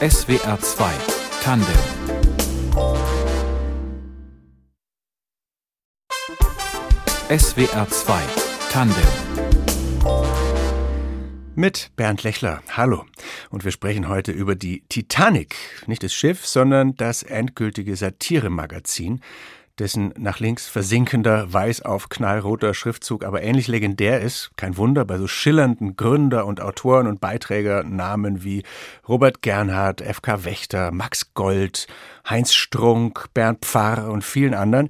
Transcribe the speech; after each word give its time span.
SWR 0.00 0.58
2 0.60 0.92
Tandem 1.42 1.66
SWR 7.28 7.88
2 7.88 8.22
Tandem 8.70 8.96
mit 11.54 11.90
Bernd 11.96 12.22
Lechler. 12.22 12.62
Hallo. 12.70 13.04
Und 13.50 13.64
wir 13.64 13.72
sprechen 13.72 14.08
heute 14.08 14.32
über 14.32 14.54
die 14.54 14.82
Titanic. 14.88 15.54
Nicht 15.86 16.02
das 16.02 16.14
Schiff, 16.14 16.46
sondern 16.46 16.96
das 16.96 17.22
endgültige 17.22 17.94
Satiremagazin, 17.96 19.20
dessen 19.82 20.14
nach 20.16 20.38
links 20.38 20.68
versinkender, 20.68 21.52
weiß 21.52 21.82
auf 21.82 22.08
knallroter 22.08 22.72
Schriftzug 22.72 23.24
aber 23.24 23.42
ähnlich 23.42 23.66
legendär 23.66 24.20
ist. 24.20 24.52
Kein 24.56 24.76
Wunder 24.76 25.04
bei 25.04 25.18
so 25.18 25.26
schillernden 25.26 25.96
Gründer 25.96 26.46
und 26.46 26.60
Autoren 26.60 27.08
und 27.08 27.20
Beiträgernamen 27.20 28.44
wie 28.44 28.62
Robert 29.08 29.42
Gernhardt, 29.42 30.00
F.K. 30.00 30.44
Wächter, 30.44 30.92
Max 30.92 31.34
Gold, 31.34 31.88
Heinz 32.30 32.54
Strunk, 32.54 33.26
Bernd 33.34 33.64
Pfarr 33.64 34.08
und 34.08 34.22
vielen 34.22 34.54
anderen. 34.54 34.88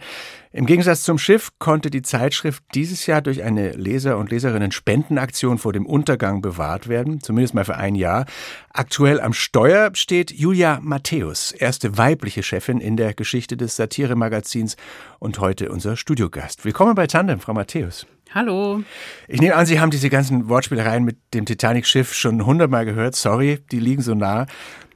Im 0.54 0.66
Gegensatz 0.66 1.02
zum 1.02 1.16
Schiff 1.16 1.48
konnte 1.58 1.88
die 1.88 2.02
Zeitschrift 2.02 2.62
dieses 2.74 3.06
Jahr 3.06 3.22
durch 3.22 3.42
eine 3.42 3.70
Leser- 3.70 4.18
und 4.18 4.30
Leserinnen-Spendenaktion 4.30 5.56
vor 5.56 5.72
dem 5.72 5.86
Untergang 5.86 6.42
bewahrt 6.42 6.88
werden, 6.88 7.22
zumindest 7.22 7.54
mal 7.54 7.64
für 7.64 7.76
ein 7.76 7.94
Jahr. 7.94 8.26
Aktuell 8.70 9.18
am 9.18 9.32
Steuer 9.32 9.92
steht 9.94 10.30
Julia 10.30 10.78
Matthäus, 10.82 11.52
erste 11.52 11.96
weibliche 11.96 12.42
Chefin 12.42 12.80
in 12.80 12.98
der 12.98 13.14
Geschichte 13.14 13.56
des 13.56 13.76
Satiremagazins 13.76 14.76
und 15.18 15.38
heute 15.38 15.72
unser 15.72 15.96
Studiogast. 15.96 16.66
Willkommen 16.66 16.94
bei 16.94 17.06
Tandem, 17.06 17.40
Frau 17.40 17.54
Matthäus. 17.54 18.06
Hallo. 18.34 18.82
Ich 19.28 19.40
nehme 19.40 19.54
an, 19.54 19.64
Sie 19.64 19.80
haben 19.80 19.90
diese 19.90 20.10
ganzen 20.10 20.50
Wortspielereien 20.50 21.04
mit 21.04 21.16
dem 21.32 21.46
Titanic-Schiff 21.46 22.12
schon 22.12 22.44
hundertmal 22.44 22.84
gehört. 22.84 23.16
Sorry, 23.16 23.60
die 23.70 23.80
liegen 23.80 24.02
so 24.02 24.14
nah. 24.14 24.46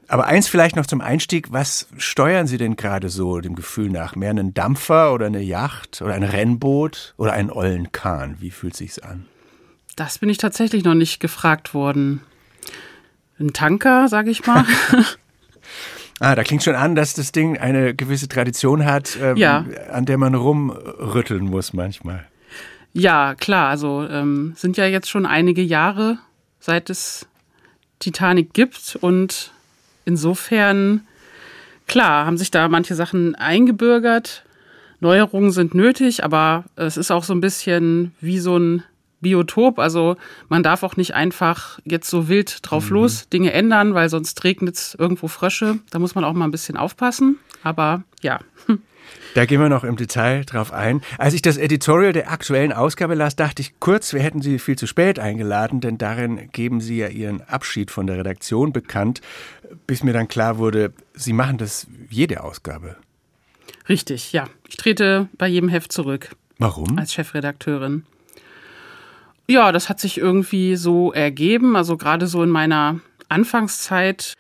Aber 0.09 0.27
eins 0.27 0.49
vielleicht 0.49 0.77
noch 0.77 0.87
zum 0.87 1.01
Einstieg. 1.01 1.53
Was 1.53 1.89
steuern 1.99 2.47
Sie 2.47 2.59
denn 2.59 2.77
gerade 2.77 3.09
so 3.09 3.41
dem 3.41 3.57
Gefühl 3.57 3.91
nach? 3.91 4.15
Mehr 4.15 4.31
einen 4.31 4.55
Dampfer 4.55 5.13
oder 5.13 5.27
eine 5.27 5.41
Yacht 5.41 6.01
oder 6.01 6.15
ein 6.15 6.23
Rennboot 6.23 7.15
oder 7.17 7.33
einen 7.33 7.51
ollen 7.51 7.91
Kahn? 7.93 8.37
Wie 8.39 8.51
fühlt 8.51 8.77
sich's 8.77 8.99
an? 8.99 9.27
Das 9.97 10.19
bin 10.19 10.29
ich 10.29 10.39
tatsächlich 10.39 10.85
noch 10.85 10.95
nicht 10.95 11.21
gefragt 11.21 11.75
worden. 11.75 12.21
Ein 13.41 13.53
Tanker, 13.53 14.09
sage 14.09 14.31
ich 14.31 14.47
mal. 14.47 14.65
ah, 16.21 16.35
da 16.35 16.45
klingt 16.45 16.63
schon 16.63 16.77
an, 16.77 16.95
dass 16.95 17.15
das 17.15 17.33
Ding 17.33 17.59
eine 17.59 17.95
gewisse 17.95 18.29
Tradition 18.29 18.85
hat, 18.85 19.19
ähm, 19.21 19.37
ja. 19.37 19.65
an 19.91 20.05
der 20.05 20.19
man 20.19 20.35
rumrütteln 20.35 21.45
muss 21.45 21.73
manchmal. 21.73 22.27
Ja, 22.93 23.35
klar. 23.35 23.69
Also 23.69 24.07
ähm, 24.09 24.55
sind 24.57 24.77
ja 24.77 24.87
jetzt 24.87 25.11
schon 25.11 25.27
einige 25.27 25.63
Jahre, 25.63 26.19
seit 26.61 26.91
es 26.91 27.27
Titanic 27.99 28.55
gibt 28.55 28.97
und 29.01 29.53
insofern, 30.07 31.03
klar, 31.87 32.25
haben 32.25 32.39
sich 32.39 32.51
da 32.51 32.69
manche 32.69 32.95
Sachen 32.95 33.35
eingebürgert. 33.35 34.45
Neuerungen 35.01 35.51
sind 35.51 35.75
nötig, 35.75 36.25
aber 36.25 36.65
es 36.77 36.97
ist 36.97 37.11
auch 37.11 37.25
so 37.25 37.35
ein 37.35 37.43
bisschen 37.43 38.13
wie 38.21 38.39
so 38.39 38.59
ein 38.59 38.83
Biotop. 39.21 39.79
Also 39.79 40.17
man 40.49 40.63
darf 40.63 40.83
auch 40.83 40.97
nicht 40.97 41.15
einfach 41.15 41.79
jetzt 41.85 42.09
so 42.09 42.29
wild 42.29 42.59
drauf 42.63 42.89
mhm. 42.89 42.97
los 42.97 43.29
Dinge 43.29 43.53
ändern, 43.53 43.95
weil 43.95 44.09
sonst 44.09 44.43
regnet 44.45 44.77
es 44.77 44.95
irgendwo 44.95 45.29
Frösche. 45.29 45.79
Da 45.91 45.99
muss 45.99 46.15
man 46.15 46.25
auch 46.25 46.33
mal 46.33 46.47
ein 46.47 46.51
bisschen 46.51 46.77
aufpassen. 46.77 47.39
Aber 47.63 48.05
ja. 48.23 48.41
Da 49.37 49.45
gehen 49.45 49.61
wir 49.61 49.69
noch 49.69 49.85
im 49.85 49.97
Detail 49.97 50.47
drauf 50.47 50.73
ein. 50.73 51.03
Als 51.19 51.35
ich 51.35 51.43
das 51.43 51.59
Editorial 51.59 52.15
der 52.15 52.31
aktuellen 52.31 52.73
Ausgabe 52.73 53.15
las, 53.15 53.37
dachte 53.37 53.61
ich 53.61 53.79
kurz, 53.81 54.15
wir 54.15 54.23
hätten 54.23 54.41
Sie 54.41 54.59
viel 54.59 54.79
zu 54.79 54.87
spät 54.87 55.19
eingeladen, 55.19 55.83
denn 55.83 55.99
darin 55.99 56.49
geben 56.53 56.81
Sie 56.81 56.97
ja 56.97 57.09
Ihren 57.09 57.43
Abschied 57.43 57.91
von 57.91 58.07
der 58.07 58.17
Redaktion 58.17 58.73
bekannt, 58.73 59.21
bis 59.87 60.03
mir 60.03 60.15
dann 60.15 60.29
klar 60.29 60.57
wurde, 60.57 60.95
Sie 61.13 61.35
machen 61.35 61.59
das 61.59 61.87
jede 62.09 62.43
Ausgabe. 62.43 62.97
Richtig, 63.91 64.33
ja. 64.33 64.47
Ich 64.71 64.79
trete 64.79 65.29
bei 65.37 65.49
jedem 65.49 65.69
Heft 65.69 65.93
zurück. 65.93 66.31
Warum? 66.59 66.97
Als 66.97 67.13
Chefredakteurin. 67.13 68.07
Ja, 69.47 69.71
das 69.71 69.91
hat 69.91 70.01
sich 70.01 70.17
irgendwie 70.17 70.77
so 70.77 71.13
ergeben. 71.13 71.77
Also 71.77 71.99
gerade 71.99 72.27
so 72.27 72.43
in 72.43 72.49
meiner 72.49 73.01
Anfangszeit 73.29 74.33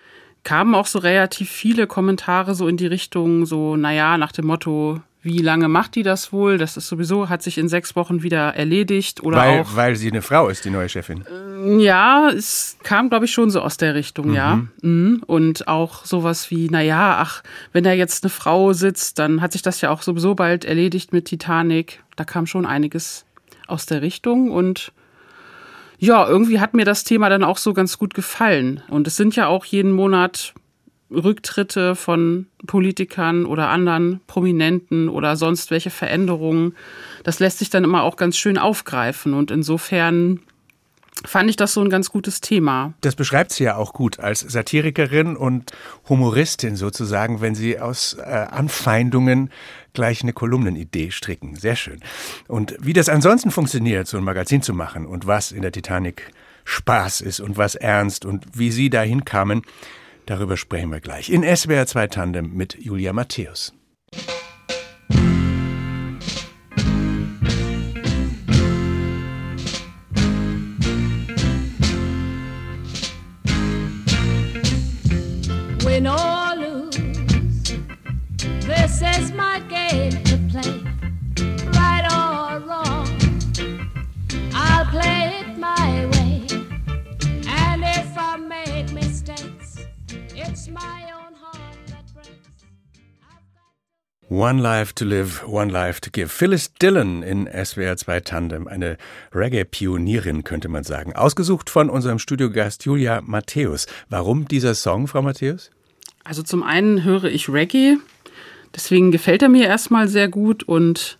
kamen 0.46 0.76
auch 0.76 0.86
so 0.86 1.00
relativ 1.00 1.50
viele 1.50 1.88
Kommentare 1.88 2.54
so 2.54 2.68
in 2.68 2.76
die 2.76 2.86
Richtung, 2.86 3.46
so, 3.46 3.74
naja, 3.74 4.16
nach 4.16 4.30
dem 4.30 4.46
Motto, 4.46 5.00
wie 5.20 5.38
lange 5.38 5.66
macht 5.66 5.96
die 5.96 6.04
das 6.04 6.32
wohl? 6.32 6.56
Das 6.56 6.76
ist 6.76 6.86
sowieso, 6.86 7.28
hat 7.28 7.42
sich 7.42 7.58
in 7.58 7.68
sechs 7.68 7.96
Wochen 7.96 8.22
wieder 8.22 8.54
erledigt. 8.54 9.24
Oder 9.24 9.38
weil, 9.38 9.60
auch, 9.62 9.74
weil 9.74 9.96
sie 9.96 10.08
eine 10.08 10.22
Frau 10.22 10.46
ist, 10.46 10.64
die 10.64 10.70
neue 10.70 10.88
Chefin. 10.88 11.24
Äh, 11.26 11.82
ja, 11.82 12.30
es 12.30 12.78
kam, 12.84 13.08
glaube 13.08 13.24
ich, 13.24 13.32
schon 13.32 13.50
so 13.50 13.60
aus 13.60 13.76
der 13.76 13.96
Richtung, 13.96 14.28
mhm. 14.28 14.34
ja. 14.34 14.62
Mhm. 14.82 15.24
Und 15.26 15.66
auch 15.66 16.04
sowas 16.04 16.48
wie, 16.52 16.70
naja, 16.70 17.16
ach, 17.18 17.42
wenn 17.72 17.82
da 17.82 17.92
jetzt 17.92 18.22
eine 18.22 18.30
Frau 18.30 18.72
sitzt, 18.72 19.18
dann 19.18 19.40
hat 19.40 19.50
sich 19.50 19.62
das 19.62 19.80
ja 19.80 19.90
auch 19.90 20.02
sowieso 20.02 20.36
bald 20.36 20.64
erledigt 20.64 21.12
mit 21.12 21.24
Titanic. 21.24 22.04
Da 22.14 22.22
kam 22.22 22.46
schon 22.46 22.66
einiges 22.66 23.24
aus 23.66 23.86
der 23.86 24.00
Richtung 24.00 24.52
und 24.52 24.92
ja, 25.98 26.26
irgendwie 26.28 26.60
hat 26.60 26.74
mir 26.74 26.84
das 26.84 27.04
Thema 27.04 27.28
dann 27.28 27.44
auch 27.44 27.58
so 27.58 27.72
ganz 27.72 27.98
gut 27.98 28.14
gefallen. 28.14 28.82
Und 28.88 29.06
es 29.06 29.16
sind 29.16 29.36
ja 29.36 29.46
auch 29.46 29.64
jeden 29.64 29.92
Monat 29.92 30.54
Rücktritte 31.10 31.94
von 31.94 32.46
Politikern 32.66 33.46
oder 33.46 33.68
anderen 33.68 34.20
Prominenten 34.26 35.08
oder 35.08 35.36
sonst 35.36 35.70
welche 35.70 35.90
Veränderungen. 35.90 36.74
Das 37.22 37.38
lässt 37.38 37.58
sich 37.58 37.70
dann 37.70 37.84
immer 37.84 38.02
auch 38.02 38.16
ganz 38.16 38.36
schön 38.36 38.58
aufgreifen. 38.58 39.32
Und 39.34 39.50
insofern 39.50 40.40
fand 41.24 41.48
ich 41.50 41.56
das 41.56 41.72
so 41.72 41.80
ein 41.80 41.90
ganz 41.90 42.10
gutes 42.10 42.40
Thema. 42.40 42.94
Das 43.00 43.14
beschreibt 43.14 43.52
sie 43.52 43.64
ja 43.64 43.76
auch 43.76 43.92
gut 43.92 44.20
als 44.20 44.40
Satirikerin 44.40 45.36
und 45.36 45.72
Humoristin 46.08 46.76
sozusagen, 46.76 47.40
wenn 47.40 47.54
sie 47.54 47.78
aus 47.80 48.14
äh, 48.14 48.22
Anfeindungen 48.22 49.50
gleich 49.92 50.22
eine 50.22 50.32
Kolumnenidee 50.32 51.10
stricken. 51.10 51.56
Sehr 51.56 51.76
schön. 51.76 52.00
Und 52.48 52.76
wie 52.80 52.92
das 52.92 53.08
ansonsten 53.08 53.50
funktioniert, 53.50 54.06
so 54.06 54.18
ein 54.18 54.24
Magazin 54.24 54.62
zu 54.62 54.74
machen 54.74 55.06
und 55.06 55.26
was 55.26 55.52
in 55.52 55.62
der 55.62 55.72
Titanic 55.72 56.32
Spaß 56.64 57.20
ist 57.22 57.40
und 57.40 57.56
was 57.56 57.76
ernst 57.76 58.24
und 58.24 58.44
wie 58.52 58.70
Sie 58.70 58.90
dahin 58.90 59.24
kamen, 59.24 59.62
darüber 60.26 60.56
sprechen 60.56 60.90
wir 60.90 61.00
gleich. 61.00 61.30
In 61.30 61.42
SWR 61.44 61.86
2 61.86 62.08
Tandem 62.08 62.54
mit 62.54 62.76
Julia 62.78 63.12
Matthäus. 63.12 63.72
Win 75.96 76.08
or 76.08 76.54
lose, 76.56 76.98
this 78.66 79.00
is 79.00 79.32
my 79.32 79.60
game 79.60 80.12
to 80.24 80.36
play. 80.50 80.84
Right 81.72 82.04
or 82.04 82.60
wrong, 82.68 83.08
I'll 84.52 84.84
play 84.84 85.40
it 85.40 85.58
my 85.58 86.04
way. 86.12 86.46
And 87.48 87.82
if 87.82 88.12
I 88.18 88.36
make 88.36 88.92
mistakes, 88.92 89.86
it's 90.34 90.68
my 90.68 91.12
own 91.16 91.32
heart 91.32 91.78
that 91.86 92.04
breaks. 92.12 92.66
One 94.28 94.58
Life 94.58 94.92
to 94.96 95.06
Live, 95.06 95.48
One 95.48 95.70
Life 95.70 96.02
to 96.02 96.10
Give. 96.10 96.30
Phyllis 96.30 96.74
Dillon 96.74 97.22
in 97.22 97.46
SWR 97.46 97.96
2 97.96 98.20
Tandem, 98.20 98.68
eine 98.68 98.98
Reggae-Pionierin, 99.32 100.44
könnte 100.44 100.68
man 100.68 100.84
sagen. 100.84 101.14
Ausgesucht 101.14 101.70
von 101.70 101.88
unserem 101.88 102.18
Studiogast 102.18 102.84
Julia 102.84 103.22
Matthäus. 103.22 103.86
Warum 104.10 104.46
dieser 104.46 104.74
Song, 104.74 105.06
Frau 105.06 105.22
Matthäus? 105.22 105.70
Also 106.26 106.42
zum 106.42 106.62
einen 106.62 107.04
höre 107.04 107.24
ich 107.24 107.48
Reggae, 107.48 107.98
deswegen 108.74 109.12
gefällt 109.12 109.42
er 109.42 109.48
mir 109.48 109.66
erstmal 109.66 110.08
sehr 110.08 110.28
gut 110.28 110.64
und 110.64 111.18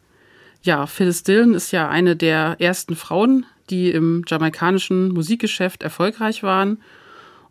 ja, 0.62 0.86
Phyllis 0.86 1.22
Dillon 1.22 1.54
ist 1.54 1.70
ja 1.70 1.88
eine 1.88 2.16
der 2.16 2.56
ersten 2.58 2.96
Frauen, 2.96 3.46
die 3.70 3.92
im 3.92 4.24
jamaikanischen 4.26 5.08
Musikgeschäft 5.08 5.84
erfolgreich 5.84 6.42
waren. 6.42 6.82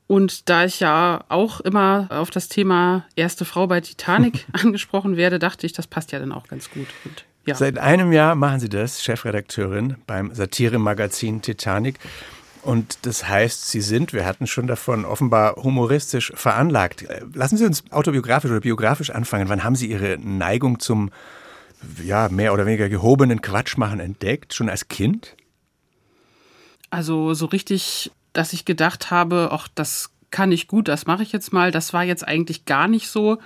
Und 0.07 0.49
da 0.49 0.65
ich 0.65 0.81
ja 0.81 1.23
auch 1.29 1.61
immer 1.61 2.07
auf 2.09 2.29
das 2.29 2.49
Thema 2.49 3.05
erste 3.15 3.45
Frau 3.45 3.67
bei 3.67 3.79
Titanic 3.79 4.45
angesprochen 4.51 5.15
werde, 5.15 5.39
dachte 5.39 5.65
ich, 5.65 5.71
das 5.71 5.87
passt 5.87 6.11
ja 6.11 6.19
dann 6.19 6.33
auch 6.33 6.47
ganz 6.47 6.69
gut. 6.69 6.87
Und, 7.05 7.25
ja. 7.47 7.55
Seit 7.55 7.77
einem 7.77 8.11
Jahr 8.11 8.35
machen 8.35 8.59
Sie 8.59 8.69
das, 8.69 9.03
Chefredakteurin 9.03 9.95
beim 10.07 10.33
Satiremagazin 10.33 11.41
Titanic. 11.41 11.99
Und 12.65 13.05
das 13.05 13.27
heißt, 13.27 13.69
Sie 13.69 13.79
sind, 13.79 14.11
wir 14.11 14.25
hatten 14.25 14.47
schon 14.47 14.65
davon, 14.65 15.05
offenbar 15.05 15.55
humoristisch 15.57 16.33
veranlagt. 16.35 17.03
Äh, 17.03 17.21
lassen 17.33 17.57
Sie 17.57 17.65
uns 17.65 17.83
autobiografisch 17.91 18.49
oder 18.49 18.61
biografisch 18.61 19.11
anfangen. 19.11 19.49
Wann 19.49 19.63
haben 19.63 19.75
Sie 19.75 19.85
Ihre 19.85 20.17
Neigung 20.17 20.79
zum, 20.79 21.11
ja, 22.03 22.27
mehr 22.29 22.53
oder 22.53 22.65
weniger 22.65 22.89
gehobenen 22.89 23.43
Quatschmachen 23.43 23.99
entdeckt? 23.99 24.55
Schon 24.55 24.67
als 24.67 24.87
Kind? 24.87 25.35
Also 26.89 27.35
so 27.35 27.45
richtig, 27.45 28.11
dass 28.33 28.51
ich 28.51 28.65
gedacht 28.65 29.11
habe, 29.11 29.49
ach, 29.51 29.67
das 29.75 30.09
kann 30.31 30.51
ich 30.51 30.67
gut, 30.67 30.87
das 30.87 31.05
mache 31.05 31.21
ich 31.21 31.31
jetzt 31.31 31.53
mal. 31.53 31.69
Das 31.69 31.93
war 31.93 32.03
jetzt 32.03 32.27
eigentlich 32.27 32.65
gar 32.65 32.87
nicht 32.87 33.09
so. 33.09 33.37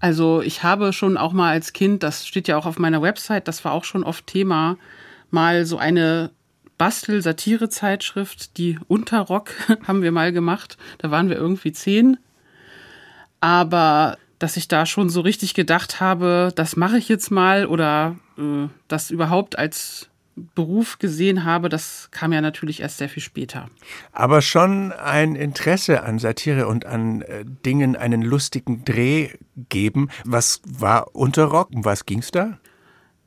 Also 0.00 0.42
ich 0.42 0.64
habe 0.64 0.92
schon 0.92 1.16
auch 1.16 1.32
mal 1.32 1.52
als 1.52 1.72
Kind, 1.72 2.02
das 2.02 2.26
steht 2.26 2.48
ja 2.48 2.56
auch 2.56 2.66
auf 2.66 2.80
meiner 2.80 3.00
Website, 3.00 3.46
das 3.46 3.64
war 3.64 3.70
auch 3.70 3.84
schon 3.84 4.02
oft 4.02 4.26
Thema, 4.26 4.76
mal 5.30 5.66
so 5.66 5.78
eine 5.78 6.30
Bastel-Satire-Zeitschrift, 6.80 8.56
die 8.56 8.78
Unterrock, 8.88 9.50
haben 9.86 10.00
wir 10.00 10.12
mal 10.12 10.32
gemacht. 10.32 10.78
Da 10.96 11.10
waren 11.10 11.28
wir 11.28 11.36
irgendwie 11.36 11.72
zehn. 11.72 12.16
Aber 13.40 14.16
dass 14.38 14.56
ich 14.56 14.66
da 14.66 14.86
schon 14.86 15.10
so 15.10 15.20
richtig 15.20 15.52
gedacht 15.52 16.00
habe, 16.00 16.52
das 16.54 16.76
mache 16.76 16.96
ich 16.96 17.10
jetzt 17.10 17.30
mal 17.30 17.66
oder 17.66 18.16
äh, 18.38 18.68
das 18.88 19.10
überhaupt 19.10 19.58
als 19.58 20.08
Beruf 20.54 20.98
gesehen 20.98 21.44
habe, 21.44 21.68
das 21.68 22.08
kam 22.12 22.32
ja 22.32 22.40
natürlich 22.40 22.80
erst 22.80 22.96
sehr 22.96 23.10
viel 23.10 23.22
später. 23.22 23.68
Aber 24.12 24.40
schon 24.40 24.92
ein 24.92 25.34
Interesse 25.34 26.02
an 26.02 26.18
Satire 26.18 26.66
und 26.66 26.86
an 26.86 27.20
äh, 27.20 27.44
Dingen 27.44 27.94
einen 27.94 28.22
lustigen 28.22 28.86
Dreh 28.86 29.34
geben. 29.68 30.08
Was 30.24 30.62
war 30.64 31.14
Unterrock? 31.14 31.68
Um 31.74 31.84
was 31.84 32.06
ging's 32.06 32.30
da? 32.30 32.58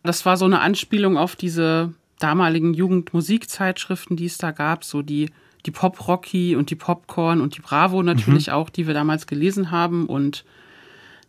Das 0.01 0.25
war 0.25 0.37
so 0.37 0.45
eine 0.45 0.61
Anspielung 0.61 1.17
auf 1.17 1.35
diese 1.35 1.93
damaligen 2.19 2.73
Jugendmusikzeitschriften, 2.73 4.15
die 4.17 4.25
es 4.25 4.37
da 4.37 4.51
gab, 4.51 4.83
so 4.83 5.01
die, 5.01 5.29
die 5.65 5.71
Pop 5.71 6.07
Rocky 6.07 6.55
und 6.55 6.69
die 6.69 6.75
Popcorn 6.75 7.41
und 7.41 7.57
die 7.57 7.61
Bravo 7.61 8.03
natürlich 8.03 8.47
mhm. 8.47 8.53
auch, 8.53 8.69
die 8.69 8.87
wir 8.87 8.93
damals 8.93 9.27
gelesen 9.27 9.71
haben. 9.71 10.05
Und 10.05 10.45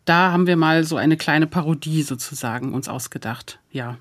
da 0.05 0.33
haben 0.33 0.47
wir 0.47 0.57
mal 0.57 0.85
so 0.85 0.97
eine 0.97 1.17
kleine 1.17 1.47
Parodie 1.47 2.03
sozusagen 2.03 2.73
uns 2.73 2.89
ausgedacht, 2.89 3.59
ja. 3.71 3.97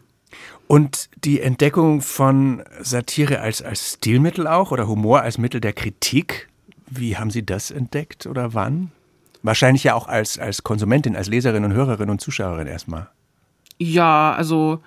Und 0.68 1.09
die 1.24 1.41
Entdeckung 1.41 2.01
von 2.01 2.63
Satire 2.81 3.39
als, 3.39 3.62
als 3.62 3.94
Stilmittel 3.94 4.47
auch 4.47 4.71
oder 4.71 4.88
Humor 4.88 5.21
als 5.21 5.38
Mittel 5.38 5.62
der 5.62 5.74
Kritik, 5.74 6.50
wie 6.88 7.18
haben 7.18 7.29
Sie 7.29 7.45
das 7.45 7.71
entdeckt 7.71 8.25
oder 8.25 8.53
wann? 8.53 8.91
Wahrscheinlich 9.44 9.83
ja 9.83 9.94
auch 9.94 10.07
als, 10.07 10.39
als 10.39 10.63
Konsumentin, 10.63 11.15
als 11.15 11.27
Leserin 11.27 11.65
und 11.65 11.74
Hörerin 11.74 12.09
und 12.09 12.21
Zuschauerin 12.21 12.68
erstmal. 12.68 13.09
Ja, 13.77 14.33
also 14.33 14.81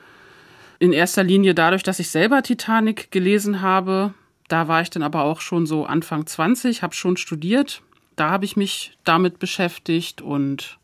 in 0.79 0.93
erster 0.93 1.23
Linie 1.23 1.55
dadurch, 1.55 1.83
dass 1.83 1.99
ich 1.99 2.11
selber 2.11 2.43
Titanic 2.43 3.11
gelesen 3.11 3.63
habe. 3.63 4.15
Da 4.49 4.69
war 4.69 4.83
ich 4.83 4.91
dann 4.91 5.03
aber 5.03 5.25
auch 5.25 5.41
schon 5.41 5.67
so 5.67 5.87
Anfang 5.87 6.27
20, 6.27 6.83
habe 6.83 6.95
schon 6.95 7.17
studiert. 7.17 7.83
Da 8.15 8.31
habe 8.31 8.45
ich 8.45 8.57
mich 8.57 8.97
damit 9.05 9.39
beschäftigt 9.39 10.23
und 10.23 10.79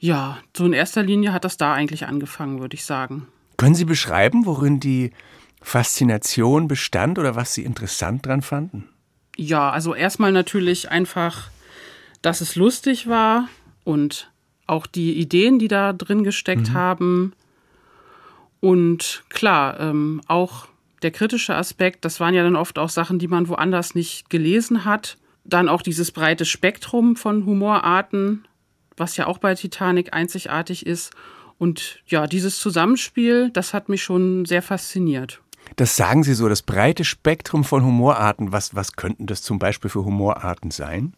ja, 0.00 0.38
so 0.56 0.64
in 0.64 0.72
erster 0.72 1.02
Linie 1.02 1.32
hat 1.32 1.44
das 1.44 1.56
da 1.56 1.72
eigentlich 1.72 2.06
angefangen, 2.06 2.60
würde 2.60 2.74
ich 2.74 2.84
sagen. 2.84 3.26
Können 3.56 3.74
Sie 3.74 3.84
beschreiben, 3.84 4.46
worin 4.46 4.78
die 4.78 5.10
Faszination 5.60 6.68
bestand 6.68 7.18
oder 7.18 7.34
was 7.34 7.54
Sie 7.54 7.64
interessant 7.64 8.24
dran 8.24 8.42
fanden? 8.42 8.88
Ja, 9.36 9.70
also 9.70 9.94
erstmal 9.94 10.30
natürlich 10.30 10.90
einfach, 10.90 11.50
dass 12.22 12.40
es 12.40 12.54
lustig 12.54 13.08
war 13.08 13.48
und 13.84 14.30
auch 14.66 14.86
die 14.86 15.18
Ideen, 15.18 15.58
die 15.58 15.68
da 15.68 15.92
drin 15.92 16.22
gesteckt 16.22 16.70
mhm. 16.70 16.74
haben. 16.74 17.32
Und 18.60 19.24
klar, 19.28 19.78
ähm, 19.80 20.20
auch 20.26 20.66
der 21.02 21.10
kritische 21.10 21.54
Aspekt, 21.54 22.04
das 22.04 22.20
waren 22.20 22.34
ja 22.34 22.42
dann 22.42 22.56
oft 22.56 22.78
auch 22.78 22.88
Sachen, 22.88 23.18
die 23.18 23.28
man 23.28 23.48
woanders 23.48 23.94
nicht 23.94 24.30
gelesen 24.30 24.84
hat. 24.84 25.16
Dann 25.44 25.68
auch 25.68 25.82
dieses 25.82 26.10
breite 26.10 26.44
Spektrum 26.44 27.16
von 27.16 27.46
Humorarten, 27.46 28.46
was 28.96 29.16
ja 29.16 29.26
auch 29.26 29.38
bei 29.38 29.54
Titanic 29.54 30.12
einzigartig 30.12 30.86
ist. 30.86 31.12
Und 31.58 32.00
ja, 32.06 32.26
dieses 32.26 32.58
Zusammenspiel, 32.58 33.50
das 33.50 33.74
hat 33.74 33.88
mich 33.88 34.02
schon 34.02 34.44
sehr 34.44 34.62
fasziniert. 34.62 35.40
Das 35.76 35.96
sagen 35.96 36.22
Sie 36.22 36.34
so, 36.34 36.48
das 36.48 36.62
breite 36.62 37.04
Spektrum 37.04 37.64
von 37.64 37.84
Humorarten. 37.84 38.52
Was, 38.52 38.74
was 38.74 38.94
könnten 38.94 39.26
das 39.26 39.42
zum 39.42 39.58
Beispiel 39.58 39.90
für 39.90 40.04
Humorarten 40.04 40.70
sein? 40.70 41.14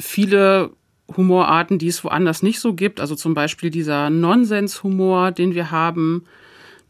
Viele 0.00 0.70
Humorarten, 1.16 1.78
die 1.78 1.88
es 1.88 2.04
woanders 2.04 2.42
nicht 2.42 2.60
so 2.60 2.74
gibt. 2.74 3.00
Also 3.00 3.14
zum 3.14 3.34
Beispiel 3.34 3.70
dieser 3.70 4.10
Nonsenshumor, 4.10 5.32
den 5.32 5.54
wir 5.54 5.70
haben. 5.70 6.24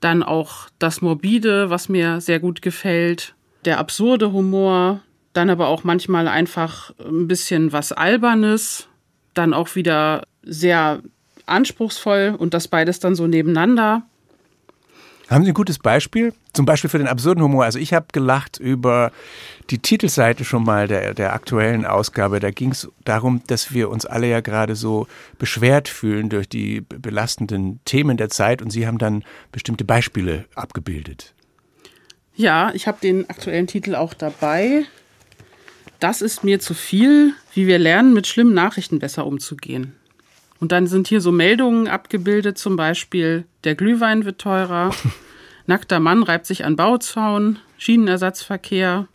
Dann 0.00 0.23
auch 0.23 0.69
das 0.79 1.00
Morbide, 1.00 1.70
was 1.70 1.88
mir 1.88 2.20
sehr 2.20 2.41
gut 2.41 2.62
gefällt. 2.62 3.35
Der 3.65 3.79
absurde 3.79 4.32
Humor. 4.32 5.00
Dann 5.32 5.50
aber 5.50 5.69
auch 5.69 5.85
manchmal 5.85 6.29
einfach 6.29 6.93
ein 6.99 7.29
bisschen 7.29 7.73
was 7.73 7.93
Albernes. 7.93 8.88
Dann 9.35 9.55
auch 9.55 9.75
wieder 9.75 10.25
sehr 10.43 11.03
anspruchsvoll 11.47 12.35
und 12.37 12.55
das 12.55 12.69
beides 12.69 13.00
dann 13.00 13.14
so 13.14 13.26
nebeneinander. 13.26 14.03
Haben 15.29 15.45
Sie 15.45 15.51
ein 15.51 15.55
gutes 15.55 15.79
Beispiel? 15.79 16.33
Zum 16.55 16.65
Beispiel 16.65 16.89
für 16.89 16.97
den 16.97 17.07
absurden 17.07 17.43
Humor. 17.45 17.65
Also 17.65 17.79
ich 17.79 17.93
habe 17.93 18.07
gelacht 18.13 18.59
über 18.59 19.13
die 19.69 19.79
Titelseite 19.79 20.45
schon 20.45 20.65
mal 20.65 20.89
der, 20.89 21.13
der 21.13 21.35
aktuellen 21.35 21.85
Ausgabe. 21.85 22.41
Da 22.41 22.51
ging 22.51 22.71
es 22.71 22.89
darum, 23.05 23.43
dass 23.47 23.75
wir 23.75 23.91
uns 23.91 24.07
alle 24.07 24.27
ja 24.27 24.41
gerade 24.41 24.75
so 24.75 25.07
beschwert 25.39 25.89
fühlen 25.89 26.31
durch 26.31 26.49
die 26.49 26.81
belastenden 26.81 27.81
Themen 27.85 28.17
der 28.17 28.31
Zeit 28.31 28.63
und 28.63 28.71
Sie 28.71 28.87
haben 28.87 28.97
dann 28.97 29.23
bestimmte 29.53 29.85
Beispiele 29.85 30.47
abgebildet. 30.55 31.35
Ja, 32.35 32.73
ich 32.73 32.87
habe 32.87 32.99
den 33.03 33.29
aktuellen 33.29 33.67
Titel 33.67 33.97
auch 33.97 34.15
dabei. 34.15 34.85
Das 36.01 36.23
ist 36.23 36.43
mir 36.43 36.59
zu 36.61 36.73
viel, 36.73 37.35
wie 37.53 37.67
wir 37.67 37.79
lernen, 37.79 38.15
mit 38.15 38.27
schlimmen 38.27 38.55
Nachrichten 38.55 38.99
besser 38.99 39.27
umzugehen. 39.27 39.98
Und 40.61 40.73
dann 40.73 40.87
sind 40.87 41.09
hier 41.09 41.21
so 41.21 41.31
Meldungen 41.31 41.89
abgebildet, 41.89 42.59
zum 42.59 42.77
Beispiel 42.77 43.45
der 43.65 43.75
Glühwein 43.75 44.25
wird 44.25 44.41
teurer, 44.41 44.91
nackter 45.67 46.01
Mann 46.01 46.23
reibt 46.23 46.47
sich 46.47 46.65
an 46.65 46.77
Bauzaun, 46.77 47.59
Schienenersatzverkehr, 47.77 49.07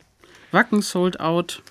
Wacken 0.51 0.81
sold 0.81 1.19
out. 1.19 1.61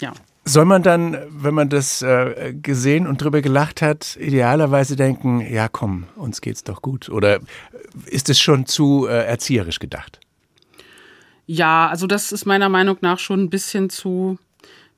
Ja. 0.00 0.12
Soll 0.44 0.64
man 0.64 0.84
dann, 0.84 1.18
wenn 1.28 1.54
man 1.54 1.68
das 1.68 2.02
äh, 2.02 2.54
gesehen 2.54 3.08
und 3.08 3.20
drüber 3.20 3.42
gelacht 3.42 3.82
hat, 3.82 4.16
idealerweise 4.20 4.94
denken, 4.94 5.40
ja 5.40 5.68
komm, 5.68 6.04
uns 6.14 6.40
geht's 6.40 6.62
doch 6.62 6.82
gut? 6.82 7.08
Oder 7.08 7.40
ist 8.04 8.28
es 8.28 8.38
schon 8.38 8.66
zu 8.66 9.08
äh, 9.08 9.24
erzieherisch 9.24 9.80
gedacht? 9.80 10.20
Ja, 11.46 11.88
also 11.88 12.06
das 12.06 12.30
ist 12.30 12.44
meiner 12.44 12.68
Meinung 12.68 12.98
nach 13.00 13.18
schon 13.18 13.42
ein 13.42 13.50
bisschen 13.50 13.90
zu 13.90 14.38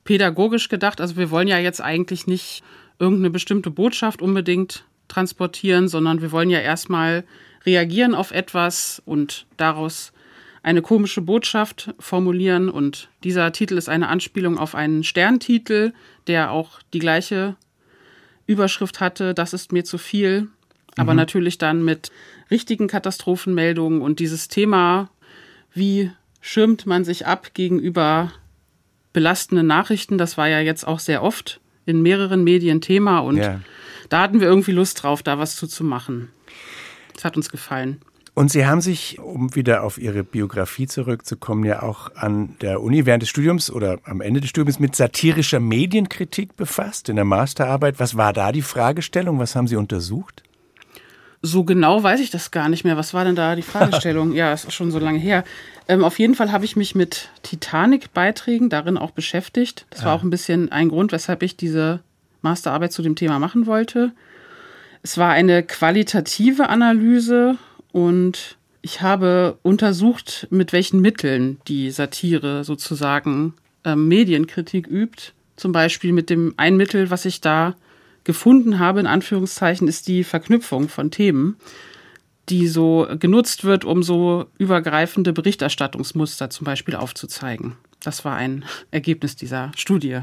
pädagogisch 0.03 0.69
gedacht. 0.69 1.01
Also 1.01 1.17
wir 1.17 1.31
wollen 1.31 1.47
ja 1.47 1.57
jetzt 1.57 1.81
eigentlich 1.81 2.27
nicht 2.27 2.63
irgendeine 2.99 3.29
bestimmte 3.29 3.71
Botschaft 3.71 4.21
unbedingt 4.21 4.85
transportieren, 5.07 5.87
sondern 5.87 6.21
wir 6.21 6.31
wollen 6.31 6.49
ja 6.49 6.59
erstmal 6.59 7.23
reagieren 7.65 8.13
auf 8.13 8.31
etwas 8.31 9.01
und 9.05 9.47
daraus 9.57 10.13
eine 10.61 10.81
komische 10.81 11.21
Botschaft 11.21 11.93
formulieren. 11.99 12.69
Und 12.69 13.09
dieser 13.23 13.51
Titel 13.51 13.77
ist 13.77 13.89
eine 13.89 14.09
Anspielung 14.09 14.57
auf 14.57 14.75
einen 14.75 15.03
Sterntitel, 15.03 15.93
der 16.27 16.51
auch 16.51 16.79
die 16.93 16.99
gleiche 16.99 17.55
Überschrift 18.45 18.99
hatte, 18.99 19.33
das 19.33 19.53
ist 19.53 19.71
mir 19.71 19.83
zu 19.83 19.97
viel. 19.97 20.47
Aber 20.97 21.13
mhm. 21.13 21.17
natürlich 21.17 21.57
dann 21.57 21.85
mit 21.85 22.11
richtigen 22.51 22.87
Katastrophenmeldungen 22.87 24.01
und 24.01 24.19
dieses 24.19 24.47
Thema, 24.47 25.09
wie 25.73 26.11
schirmt 26.41 26.85
man 26.85 27.03
sich 27.03 27.25
ab 27.27 27.53
gegenüber 27.53 28.31
belastenden 29.13 29.67
Nachrichten, 29.67 30.17
das 30.17 30.37
war 30.37 30.47
ja 30.47 30.59
jetzt 30.59 30.85
auch 30.85 30.99
sehr 30.99 31.23
oft 31.23 31.61
in 31.85 32.01
mehreren 32.01 32.43
Medien 32.43 32.81
Thema 32.81 33.19
und 33.19 33.37
ja. 33.37 33.61
da 34.09 34.21
hatten 34.21 34.39
wir 34.39 34.47
irgendwie 34.47 34.71
Lust 34.71 35.03
drauf, 35.03 35.23
da 35.23 35.39
was 35.39 35.55
zu, 35.55 35.67
zu 35.67 35.83
machen. 35.83 36.29
Das 37.13 37.25
hat 37.25 37.35
uns 37.35 37.49
gefallen. 37.49 37.99
Und 38.39 38.51
Sie 38.51 38.65
haben 38.65 38.79
sich, 38.79 39.19
um 39.19 39.53
wieder 39.53 39.83
auf 39.83 39.97
Ihre 39.97 40.23
Biografie 40.23 40.87
zurückzukommen, 40.87 41.65
ja 41.65 41.81
auch 41.83 42.15
an 42.15 42.55
der 42.61 42.81
Uni 42.81 43.05
während 43.05 43.21
des 43.21 43.29
Studiums 43.29 43.69
oder 43.69 43.99
am 44.05 44.21
Ende 44.21 44.39
des 44.39 44.49
Studiums 44.49 44.79
mit 44.79 44.95
satirischer 44.95 45.59
Medienkritik 45.59 46.55
befasst 46.55 47.09
in 47.09 47.17
der 47.17 47.25
Masterarbeit. 47.25 47.99
Was 47.99 48.15
war 48.15 48.31
da 48.31 48.53
die 48.53 48.61
Fragestellung? 48.61 49.39
Was 49.39 49.57
haben 49.57 49.67
Sie 49.67 49.75
untersucht? 49.75 50.43
So 51.41 51.63
genau 51.63 52.03
weiß 52.03 52.19
ich 52.19 52.31
das 52.31 52.51
gar 52.51 52.67
nicht 52.69 52.83
mehr. 52.83 52.97
Was 52.97 53.13
war 53.13 53.23
denn 53.23 53.35
da 53.35 53.55
die 53.55 53.61
Fragestellung? 53.63 54.33
ja, 54.33 54.51
es 54.51 54.65
ist 54.65 54.73
schon 54.73 54.91
so 54.91 54.99
lange 54.99 55.19
her. 55.19 55.43
Ähm, 55.87 56.03
auf 56.03 56.19
jeden 56.19 56.35
Fall 56.35 56.51
habe 56.51 56.65
ich 56.65 56.75
mich 56.75 56.95
mit 56.95 57.29
Titanic-Beiträgen 57.43 58.69
darin 58.69 58.97
auch 58.97 59.11
beschäftigt. 59.11 59.85
Das 59.89 60.03
war 60.03 60.11
ah. 60.11 60.15
auch 60.15 60.23
ein 60.23 60.29
bisschen 60.29 60.71
ein 60.71 60.89
Grund, 60.89 61.11
weshalb 61.11 61.43
ich 61.43 61.55
diese 61.55 62.01
Masterarbeit 62.41 62.93
zu 62.93 63.01
dem 63.01 63.15
Thema 63.15 63.39
machen 63.39 63.65
wollte. 63.65 64.11
Es 65.01 65.17
war 65.17 65.31
eine 65.31 65.63
qualitative 65.63 66.69
Analyse 66.69 67.57
und 67.91 68.57
ich 68.81 69.01
habe 69.01 69.57
untersucht, 69.61 70.47
mit 70.49 70.73
welchen 70.73 70.99
Mitteln 71.01 71.59
die 71.67 71.91
Satire 71.91 72.63
sozusagen 72.63 73.53
äh, 73.83 73.95
Medienkritik 73.95 74.87
übt. 74.87 75.33
Zum 75.55 75.71
Beispiel 75.71 76.13
mit 76.13 76.29
dem 76.29 76.53
ein 76.57 76.77
Mittel, 76.77 77.09
was 77.09 77.25
ich 77.25 77.41
da 77.41 77.75
gefunden 78.23 78.79
habe, 78.79 78.99
in 78.99 79.07
Anführungszeichen, 79.07 79.87
ist 79.87 80.07
die 80.07 80.23
Verknüpfung 80.23 80.89
von 80.89 81.11
Themen 81.11 81.57
die 82.49 82.67
so 82.67 83.07
genutzt 83.19 83.63
wird, 83.63 83.85
um 83.85 84.03
so 84.03 84.47
übergreifende 84.57 85.33
Berichterstattungsmuster 85.33 86.49
zum 86.49 86.65
Beispiel 86.65 86.95
aufzuzeigen. 86.95 87.75
Das 87.99 88.25
war 88.25 88.35
ein 88.35 88.65
Ergebnis 88.91 89.35
dieser 89.35 89.71
Studie. 89.75 90.21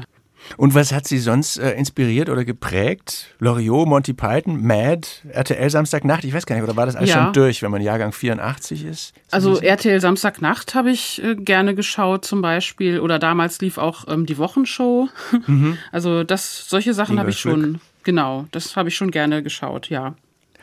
Und 0.55 0.75
was 0.75 0.93
hat 0.93 1.07
Sie 1.07 1.17
sonst 1.17 1.57
äh, 1.57 1.71
inspiriert 1.73 2.29
oder 2.29 2.45
geprägt? 2.45 3.35
Loriot, 3.39 3.87
Monty 3.87 4.13
Python, 4.13 4.61
Mad, 4.61 5.07
RTL 5.29 5.69
Samstagnacht? 5.69 6.23
Ich 6.23 6.33
weiß 6.33 6.45
gar 6.45 6.55
nicht, 6.55 6.63
oder 6.63 6.75
war 6.75 6.85
das 6.85 6.95
alles 6.95 7.09
ja. 7.09 7.23
schon 7.23 7.33
durch, 7.33 7.63
wenn 7.63 7.71
man 7.71 7.81
Jahrgang 7.81 8.11
84 8.11 8.85
ist? 8.85 9.13
Also 9.31 9.57
RTL 9.57 9.99
Samstagnacht 9.99 10.75
habe 10.75 10.91
ich 10.91 11.21
äh, 11.23 11.35
gerne 11.35 11.73
geschaut 11.73 12.23
zum 12.23 12.41
Beispiel. 12.41 12.99
Oder 12.99 13.17
damals 13.17 13.59
lief 13.61 13.77
auch 13.79 14.07
ähm, 14.07 14.25
die 14.25 14.37
Wochenshow. 14.37 15.09
Mhm. 15.47 15.77
Also 15.91 16.23
das, 16.23 16.69
solche 16.69 16.93
Sachen 16.93 17.19
habe 17.19 17.31
ich 17.31 17.39
schon, 17.39 17.79
genau, 18.07 18.47
das 18.51 18.77
habe 18.77 18.87
ich 18.87 18.95
schon 18.95 19.11
gerne 19.11 19.43
geschaut, 19.43 19.89
ja. 19.89 20.15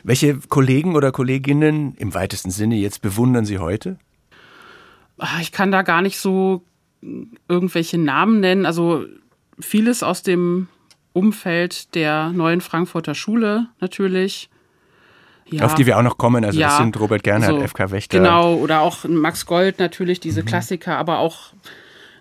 Welche 0.03 0.39
Kollegen 0.49 0.95
oder 0.95 1.11
Kolleginnen 1.11 1.93
im 1.97 2.15
weitesten 2.15 2.49
Sinne 2.49 2.75
jetzt 2.75 3.03
bewundern 3.03 3.45
Sie 3.45 3.59
heute? 3.59 3.97
Ah, 5.19 5.39
ich 5.41 5.51
kann 5.51 5.71
da 5.71 5.83
gar 5.83 6.01
nicht 6.01 6.17
so 6.17 6.63
irgendwelche 7.47 7.99
Namen 7.99 8.39
nennen. 8.39 8.65
Also 8.65 9.05
vieles 9.59 10.01
aus 10.01 10.23
dem 10.23 10.67
Umfeld 11.13 11.93
der 11.93 12.31
neuen 12.31 12.61
Frankfurter 12.61 13.13
Schule 13.13 13.67
natürlich. 13.79 14.49
Ja. 15.47 15.65
Auf 15.65 15.75
die 15.75 15.85
wir 15.85 15.99
auch 15.99 16.03
noch 16.03 16.17
kommen. 16.17 16.43
Also 16.43 16.59
ja, 16.59 16.69
das 16.69 16.77
sind 16.77 16.99
Robert 16.99 17.23
Gernhardt, 17.23 17.59
so, 17.59 17.67
FK 17.67 17.91
Wächter. 17.91 18.17
Genau, 18.17 18.55
oder 18.55 18.81
auch 18.81 19.03
Max 19.03 19.45
Gold 19.45 19.77
natürlich, 19.77 20.19
diese 20.19 20.41
mhm. 20.41 20.47
Klassiker, 20.47 20.97
aber 20.97 21.19
auch 21.19 21.53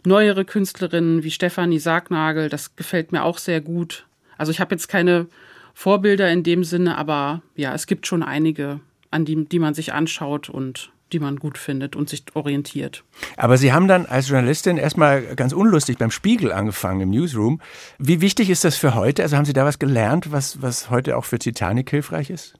neuere 0.04 0.44
Künstlerinnen 0.44 1.22
wie 1.22 1.30
Stefanie 1.30 1.78
Sargnagel, 1.78 2.50
das 2.50 2.76
gefällt 2.76 3.12
mir 3.12 3.24
auch 3.24 3.38
sehr 3.38 3.62
gut. 3.62 4.04
Also 4.38 4.52
ich 4.52 4.60
habe 4.60 4.74
jetzt 4.74 4.88
keine 4.88 5.26
Vorbilder 5.74 6.30
in 6.30 6.42
dem 6.42 6.64
Sinne, 6.64 6.96
aber 6.96 7.42
ja, 7.56 7.74
es 7.74 7.86
gibt 7.86 8.06
schon 8.06 8.22
einige, 8.22 8.80
an 9.10 9.24
die, 9.24 9.44
die 9.44 9.58
man 9.58 9.74
sich 9.74 9.92
anschaut 9.92 10.48
und 10.48 10.90
die 11.12 11.20
man 11.20 11.36
gut 11.36 11.58
findet 11.58 11.96
und 11.96 12.08
sich 12.08 12.24
orientiert. 12.34 13.04
Aber 13.36 13.56
Sie 13.56 13.72
haben 13.72 13.88
dann 13.88 14.06
als 14.06 14.28
Journalistin 14.28 14.76
erstmal 14.78 15.36
ganz 15.36 15.52
unlustig 15.52 15.98
beim 15.98 16.10
Spiegel 16.10 16.52
angefangen 16.52 17.00
im 17.02 17.10
Newsroom. 17.10 17.60
Wie 17.98 18.20
wichtig 18.20 18.50
ist 18.50 18.64
das 18.64 18.76
für 18.76 18.94
heute? 18.94 19.22
Also 19.22 19.36
haben 19.36 19.44
Sie 19.44 19.52
da 19.52 19.64
was 19.64 19.78
gelernt, 19.78 20.32
was, 20.32 20.60
was 20.60 20.90
heute 20.90 21.16
auch 21.16 21.24
für 21.24 21.38
Titanic 21.38 21.90
hilfreich 21.90 22.30
ist? 22.30 22.54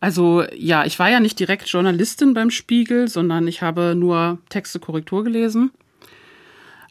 Also 0.00 0.44
ja, 0.54 0.84
ich 0.84 0.98
war 0.98 1.10
ja 1.10 1.20
nicht 1.20 1.38
direkt 1.38 1.68
Journalistin 1.68 2.34
beim 2.34 2.50
Spiegel, 2.50 3.08
sondern 3.08 3.48
ich 3.48 3.62
habe 3.62 3.94
nur 3.94 4.38
Texte 4.48 4.78
Korrektur 4.78 5.24
gelesen. 5.24 5.70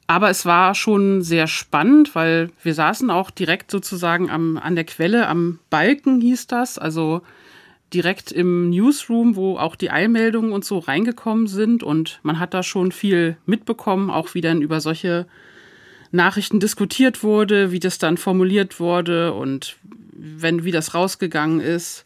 Aber 0.08 0.30
es 0.30 0.46
war 0.46 0.76
schon 0.76 1.22
sehr 1.24 1.48
spannend, 1.48 2.14
weil 2.14 2.52
wir 2.62 2.74
saßen 2.74 3.10
auch 3.10 3.32
direkt 3.32 3.72
sozusagen 3.72 4.30
am, 4.30 4.58
an 4.58 4.76
der 4.76 4.84
Quelle, 4.84 5.28
am 5.28 5.60
Balken 5.70 6.22
hieß 6.22 6.48
das. 6.48 6.78
Also 6.78 7.22
direkt 7.94 8.32
im 8.32 8.70
Newsroom, 8.70 9.36
wo 9.36 9.58
auch 9.58 9.76
die 9.76 9.90
Eilmeldungen 9.90 10.52
und 10.52 10.64
so 10.64 10.78
reingekommen 10.80 11.48
sind. 11.48 11.82
Und 11.82 12.20
man 12.22 12.40
hat 12.40 12.54
da 12.54 12.62
schon 12.62 12.92
viel 12.92 13.38
mitbekommen, 13.46 14.12
auch 14.12 14.36
wie 14.36 14.42
dann 14.42 14.62
über 14.62 14.80
solche 14.80 15.26
Nachrichten 16.12 16.60
diskutiert 16.60 17.24
wurde, 17.24 17.72
wie 17.72 17.80
das 17.80 17.98
dann 17.98 18.18
formuliert 18.18 18.80
wurde 18.80 19.34
und 19.34 19.78
wenn, 20.14 20.64
wie 20.64 20.72
das 20.72 20.94
rausgegangen 20.94 21.60
ist. 21.60 22.04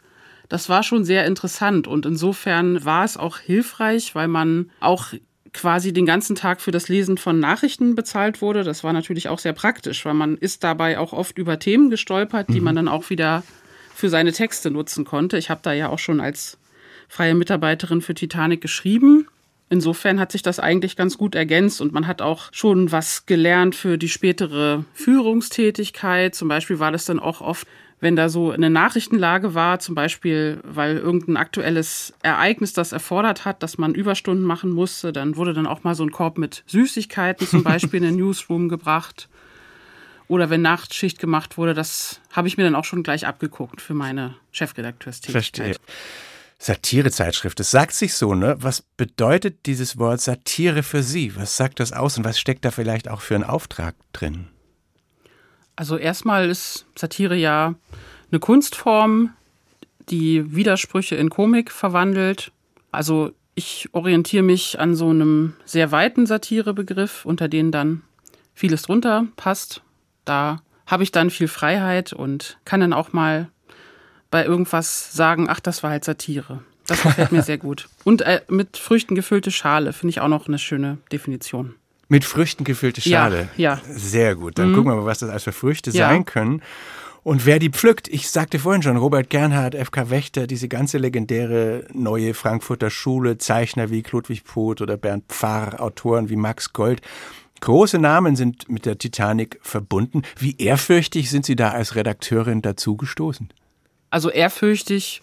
Das 0.48 0.68
war 0.68 0.84
schon 0.84 1.04
sehr 1.04 1.26
interessant 1.26 1.88
und 1.88 2.08
insofern 2.08 2.84
war 2.84 3.06
es 3.06 3.18
auch 3.18 3.38
hilfreich, 3.38 4.16
weil 4.16 4.28
man 4.28 4.72
auch 4.80 5.14
quasi 5.54 5.94
den 5.94 6.06
ganzen 6.06 6.36
Tag 6.36 6.62
für 6.62 6.72
das 6.72 6.90
Lesen 6.90 7.18
von 7.18 7.40
Nachrichten 7.40 7.96
bezahlt 7.96 8.42
wurde. 8.42 8.64
Das 8.64 8.84
war 8.84 8.94
natürlich 8.94 9.30
auch 9.30 9.40
sehr 9.40 9.54
praktisch, 9.54 10.06
weil 10.06 10.14
man 10.14 10.38
ist 10.38 10.64
dabei 10.64 11.00
auch 11.00 11.14
oft 11.14 11.38
über 11.38 11.60
Themen 11.60 11.90
gestolpert, 11.90 12.50
die 12.50 12.60
mhm. 12.60 12.66
man 12.66 12.76
dann 12.76 12.88
auch 12.88 13.10
wieder 13.10 13.44
für 13.94 14.10
seine 14.10 14.32
Texte 14.32 14.72
nutzen 14.72 15.06
konnte. 15.06 15.38
Ich 15.38 15.50
habe 15.50 15.62
da 15.64 15.74
ja 15.74 15.90
auch 15.90 16.00
schon 16.00 16.22
als 16.22 16.58
freie 17.08 17.36
Mitarbeiterin 17.36 18.02
für 18.02 18.14
Titanic 18.14 18.62
geschrieben. 18.62 19.28
Insofern 19.70 20.20
hat 20.20 20.32
sich 20.32 20.42
das 20.42 20.60
eigentlich 20.60 20.96
ganz 20.96 21.18
gut 21.18 21.36
ergänzt 21.36 21.80
und 21.80 21.94
man 21.94 22.08
hat 22.08 22.24
auch 22.24 22.50
schon 22.52 22.92
was 22.92 23.28
gelernt 23.28 23.76
für 23.76 24.00
die 24.00 24.10
spätere 24.10 24.84
Führungstätigkeit. 24.94 26.34
Zum 26.34 26.48
Beispiel 26.48 26.80
war 26.80 26.92
das 26.92 27.06
dann 27.06 27.20
auch 27.20 27.42
oft, 27.42 27.68
wenn 28.00 28.16
da 28.16 28.30
so 28.30 28.50
eine 28.50 28.72
Nachrichtenlage 28.72 29.54
war, 29.54 29.80
zum 29.80 29.94
Beispiel, 29.94 30.60
weil 30.64 30.98
irgendein 30.98 31.38
aktuelles 31.38 32.14
Ereignis 32.24 32.74
das 32.74 32.94
erfordert 32.94 33.46
hat, 33.46 33.62
dass 33.62 33.78
man 33.78 33.94
Überstunden 33.94 34.46
machen 34.46 34.72
musste, 34.72 35.14
dann 35.14 35.36
wurde 35.36 35.54
dann 35.54 35.68
auch 35.68 35.84
mal 35.84 35.94
so 35.94 36.04
ein 36.04 36.12
Korb 36.12 36.40
mit 36.40 36.64
Süßigkeiten 36.66 37.46
zum 37.46 37.62
Beispiel 37.62 37.98
in 38.04 38.16
den 38.16 38.16
Newsroom 38.26 38.70
gebracht. 38.70 39.30
Oder 40.28 40.50
wenn 40.50 40.62
Nachtschicht 40.62 41.20
gemacht 41.20 41.58
wurde, 41.58 41.74
das 41.74 42.22
habe 42.32 42.48
ich 42.48 42.58
mir 42.58 42.64
dann 42.64 42.76
auch 42.76 42.86
schon 42.86 43.04
gleich 43.04 43.28
abgeguckt 43.28 43.82
für 43.82 43.94
meine 43.94 44.36
Chefredakteurstätigkeit. 44.52 45.76
Verstehe. 45.76 45.76
Satirezeitschrift, 46.62 47.60
es 47.62 47.72
sagt 47.72 47.94
sich 47.94 48.14
so, 48.14 48.36
ne? 48.36 48.58
Was 48.60 48.82
bedeutet 48.82 49.66
dieses 49.66 49.98
Wort 49.98 50.20
Satire 50.20 50.84
für 50.84 51.04
Sie? 51.04 51.36
Was 51.38 51.56
sagt 51.56 51.80
das 51.80 51.94
aus 51.94 52.18
und 52.18 52.26
was 52.26 52.38
steckt 52.38 52.66
da 52.66 52.72
vielleicht 52.72 53.10
auch 53.10 53.22
für 53.22 53.36
einen 53.36 53.46
Auftrag 53.46 53.96
drin? 54.12 54.50
Also 55.78 55.96
erstmal 55.96 56.50
ist 56.50 56.86
Satire 56.96 57.38
ja 57.38 57.76
eine 58.30 58.40
Kunstform, 58.40 59.34
die 60.10 60.54
Widersprüche 60.54 61.16
in 61.16 61.30
Komik 61.30 61.72
verwandelt. 61.72 62.52
Also 62.92 63.32
ich 63.56 63.88
orientiere 63.94 64.44
mich 64.44 64.80
an 64.80 64.96
so 64.96 65.10
einem 65.10 65.54
sehr 65.64 65.94
weiten 65.94 66.26
Satirebegriff, 66.26 67.24
unter 67.24 67.48
den 67.48 67.72
dann 67.72 68.02
vieles 68.54 68.82
drunter 68.82 69.28
passt. 69.38 69.82
Da 70.26 70.62
habe 70.86 71.04
ich 71.04 71.14
dann 71.14 71.30
viel 71.30 71.48
Freiheit 71.48 72.12
und 72.12 72.58
kann 72.66 72.82
dann 72.82 72.92
auch 72.94 73.14
mal 73.14 73.50
bei 74.32 74.46
irgendwas 74.46 75.14
sagen, 75.14 75.48
ach, 75.50 75.60
das 75.60 75.84
war 75.84 75.92
halt 75.92 76.04
Satire. 76.04 76.62
Das 76.88 77.02
gefällt 77.02 77.32
mir 77.32 77.44
sehr 77.44 77.58
gut. 77.58 77.88
Und 78.04 78.22
äh, 78.22 78.42
mit 78.48 78.78
Früchten 78.78 79.16
gefüllte 79.16 79.52
Schale 79.52 79.94
finde 79.94 80.12
ich 80.12 80.22
auch 80.22 80.28
noch 80.28 80.48
eine 80.48 80.60
schöne 80.60 80.98
Definition. 81.12 81.76
Mit 82.08 82.26
Früchten 82.26 82.64
gefüllte 82.64 83.02
Schale. 83.02 83.50
Ja. 83.56 83.76
ja. 83.76 83.82
Sehr 83.88 84.36
gut. 84.36 84.58
Dann 84.58 84.72
mhm. 84.72 84.76
gucken 84.76 84.92
wir 84.92 84.96
mal, 84.96 85.06
was 85.06 85.20
das 85.20 85.30
alles 85.30 85.44
für 85.44 85.52
Früchte 85.52 85.92
ja. 85.92 86.10
sein 86.10 86.26
können. 86.26 86.62
Und 87.22 87.46
wer 87.46 87.60
die 87.60 87.70
pflückt, 87.70 88.08
ich 88.08 88.30
sagte 88.30 88.60
vorhin 88.60 88.82
schon, 88.82 88.98
Robert 88.98 89.30
Gernhardt, 89.30 89.76
FK 89.76 90.10
Wächter, 90.10 90.48
diese 90.48 90.68
ganze 90.68 90.98
legendäre 90.98 91.86
neue 91.94 92.34
Frankfurter 92.34 92.90
Schule, 92.90 93.38
Zeichner 93.38 93.92
wie 93.92 94.04
Ludwig 94.10 94.46
Poth 94.46 94.82
oder 94.82 94.98
Bernd 94.98 95.26
Pfarr, 95.28 95.80
Autoren 95.82 96.30
wie 96.30 96.38
Max 96.38 96.74
Gold. 96.74 97.02
Große 97.62 98.00
Namen 98.00 98.36
sind 98.36 98.70
mit 98.70 98.86
der 98.86 98.98
Titanic 98.98 99.60
verbunden. 99.62 100.24
Wie 100.38 100.56
ehrfürchtig 100.58 101.30
sind 101.30 101.46
Sie 101.46 101.58
da 101.58 101.72
als 101.72 101.96
Redakteurin 101.96 102.62
dazugestoßen? 102.62 103.50
Also 104.10 104.30
ehrfürchtig 104.30 105.22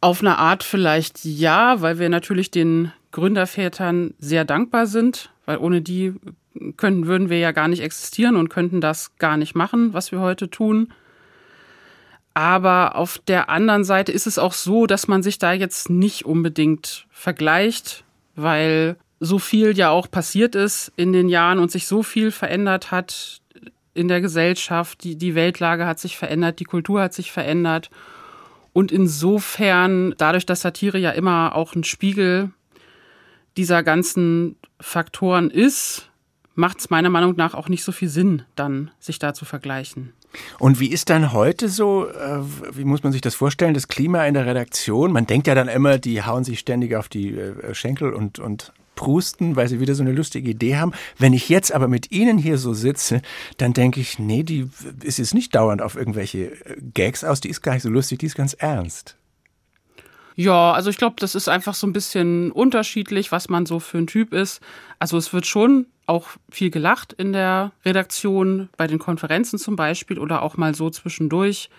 auf 0.00 0.20
eine 0.20 0.38
Art 0.38 0.62
vielleicht 0.62 1.24
ja, 1.24 1.80
weil 1.80 1.98
wir 1.98 2.08
natürlich 2.08 2.50
den 2.50 2.92
Gründervätern 3.12 4.14
sehr 4.18 4.44
dankbar 4.44 4.86
sind, 4.86 5.30
weil 5.46 5.58
ohne 5.58 5.80
die 5.80 6.14
könnten, 6.76 7.06
würden 7.06 7.30
wir 7.30 7.38
ja 7.38 7.52
gar 7.52 7.68
nicht 7.68 7.82
existieren 7.82 8.36
und 8.36 8.48
könnten 8.48 8.80
das 8.80 9.16
gar 9.16 9.36
nicht 9.36 9.54
machen, 9.54 9.92
was 9.92 10.12
wir 10.12 10.20
heute 10.20 10.50
tun. 10.50 10.92
Aber 12.34 12.96
auf 12.96 13.18
der 13.18 13.48
anderen 13.48 13.84
Seite 13.84 14.12
ist 14.12 14.26
es 14.26 14.38
auch 14.38 14.52
so, 14.52 14.86
dass 14.86 15.08
man 15.08 15.22
sich 15.22 15.38
da 15.38 15.52
jetzt 15.52 15.88
nicht 15.88 16.26
unbedingt 16.26 17.06
vergleicht, 17.10 18.04
weil 18.34 18.96
so 19.20 19.38
viel 19.38 19.76
ja 19.76 19.88
auch 19.88 20.10
passiert 20.10 20.54
ist 20.54 20.92
in 20.96 21.12
den 21.12 21.30
Jahren 21.30 21.58
und 21.58 21.70
sich 21.70 21.86
so 21.86 22.02
viel 22.02 22.30
verändert 22.30 22.90
hat 22.90 23.40
in 23.96 24.08
der 24.08 24.20
Gesellschaft. 24.20 25.02
Die, 25.04 25.16
die 25.16 25.34
Weltlage 25.34 25.86
hat 25.86 25.98
sich 25.98 26.16
verändert, 26.16 26.60
die 26.60 26.64
Kultur 26.64 27.00
hat 27.00 27.14
sich 27.14 27.32
verändert. 27.32 27.90
Und 28.72 28.92
insofern, 28.92 30.14
dadurch, 30.18 30.44
dass 30.44 30.60
Satire 30.60 30.98
ja 30.98 31.10
immer 31.10 31.54
auch 31.54 31.74
ein 31.74 31.84
Spiegel 31.84 32.50
dieser 33.56 33.82
ganzen 33.82 34.56
Faktoren 34.80 35.50
ist, 35.50 36.10
macht 36.54 36.80
es 36.80 36.90
meiner 36.90 37.10
Meinung 37.10 37.36
nach 37.36 37.54
auch 37.54 37.68
nicht 37.68 37.84
so 37.84 37.92
viel 37.92 38.08
Sinn, 38.08 38.42
dann 38.54 38.90
sich 38.98 39.18
da 39.18 39.34
zu 39.34 39.44
vergleichen. 39.44 40.12
Und 40.58 40.80
wie 40.80 40.90
ist 40.90 41.08
dann 41.10 41.32
heute 41.32 41.68
so, 41.68 42.08
äh, 42.08 42.40
wie 42.72 42.84
muss 42.84 43.02
man 43.02 43.12
sich 43.12 43.22
das 43.22 43.34
vorstellen, 43.34 43.74
das 43.74 43.88
Klima 43.88 44.26
in 44.26 44.34
der 44.34 44.46
Redaktion? 44.46 45.12
Man 45.12 45.26
denkt 45.26 45.46
ja 45.46 45.54
dann 45.54 45.68
immer, 45.68 45.98
die 45.98 46.22
hauen 46.22 46.44
sich 46.44 46.58
ständig 46.58 46.94
auf 46.94 47.08
die 47.08 47.36
äh, 47.36 47.74
Schenkel 47.74 48.12
und, 48.12 48.38
und 48.38 48.72
prusten, 48.96 49.54
weil 49.54 49.68
sie 49.68 49.78
wieder 49.78 49.94
so 49.94 50.02
eine 50.02 50.12
lustige 50.12 50.50
Idee 50.50 50.76
haben. 50.76 50.92
Wenn 51.18 51.32
ich 51.32 51.48
jetzt 51.48 51.72
aber 51.72 51.86
mit 51.86 52.10
Ihnen 52.10 52.38
hier 52.38 52.58
so 52.58 52.74
sitze, 52.74 53.22
dann 53.58 53.72
denke 53.72 54.00
ich, 54.00 54.18
nee, 54.18 54.42
die 54.42 54.68
ist 55.04 55.18
jetzt 55.18 55.34
nicht 55.34 55.54
dauernd 55.54 55.82
auf 55.82 55.94
irgendwelche 55.94 56.50
äh, 56.64 56.76
Gags 56.94 57.22
aus, 57.22 57.40
die 57.40 57.50
ist 57.50 57.62
gar 57.62 57.74
nicht 57.74 57.82
so 57.82 57.90
lustig, 57.90 58.18
die 58.18 58.26
ist 58.26 58.34
ganz 58.34 58.54
ernst. 58.54 59.16
Ja, 60.34 60.72
also 60.72 60.90
ich 60.90 60.98
glaube, 60.98 61.16
das 61.18 61.34
ist 61.34 61.48
einfach 61.48 61.74
so 61.74 61.86
ein 61.86 61.94
bisschen 61.94 62.52
unterschiedlich, 62.52 63.32
was 63.32 63.48
man 63.48 63.64
so 63.64 63.80
für 63.80 63.96
ein 63.96 64.06
Typ 64.06 64.34
ist. 64.34 64.60
Also 64.98 65.16
es 65.16 65.32
wird 65.32 65.46
schon 65.46 65.86
auch 66.06 66.28
viel 66.50 66.70
gelacht 66.70 67.14
in 67.14 67.32
der 67.32 67.72
Redaktion, 67.84 68.68
bei 68.76 68.86
den 68.86 68.98
Konferenzen 68.98 69.58
zum 69.58 69.76
Beispiel 69.76 70.18
oder 70.18 70.42
auch 70.42 70.58
mal 70.58 70.74
so 70.74 70.90
zwischendurch. 70.90 71.70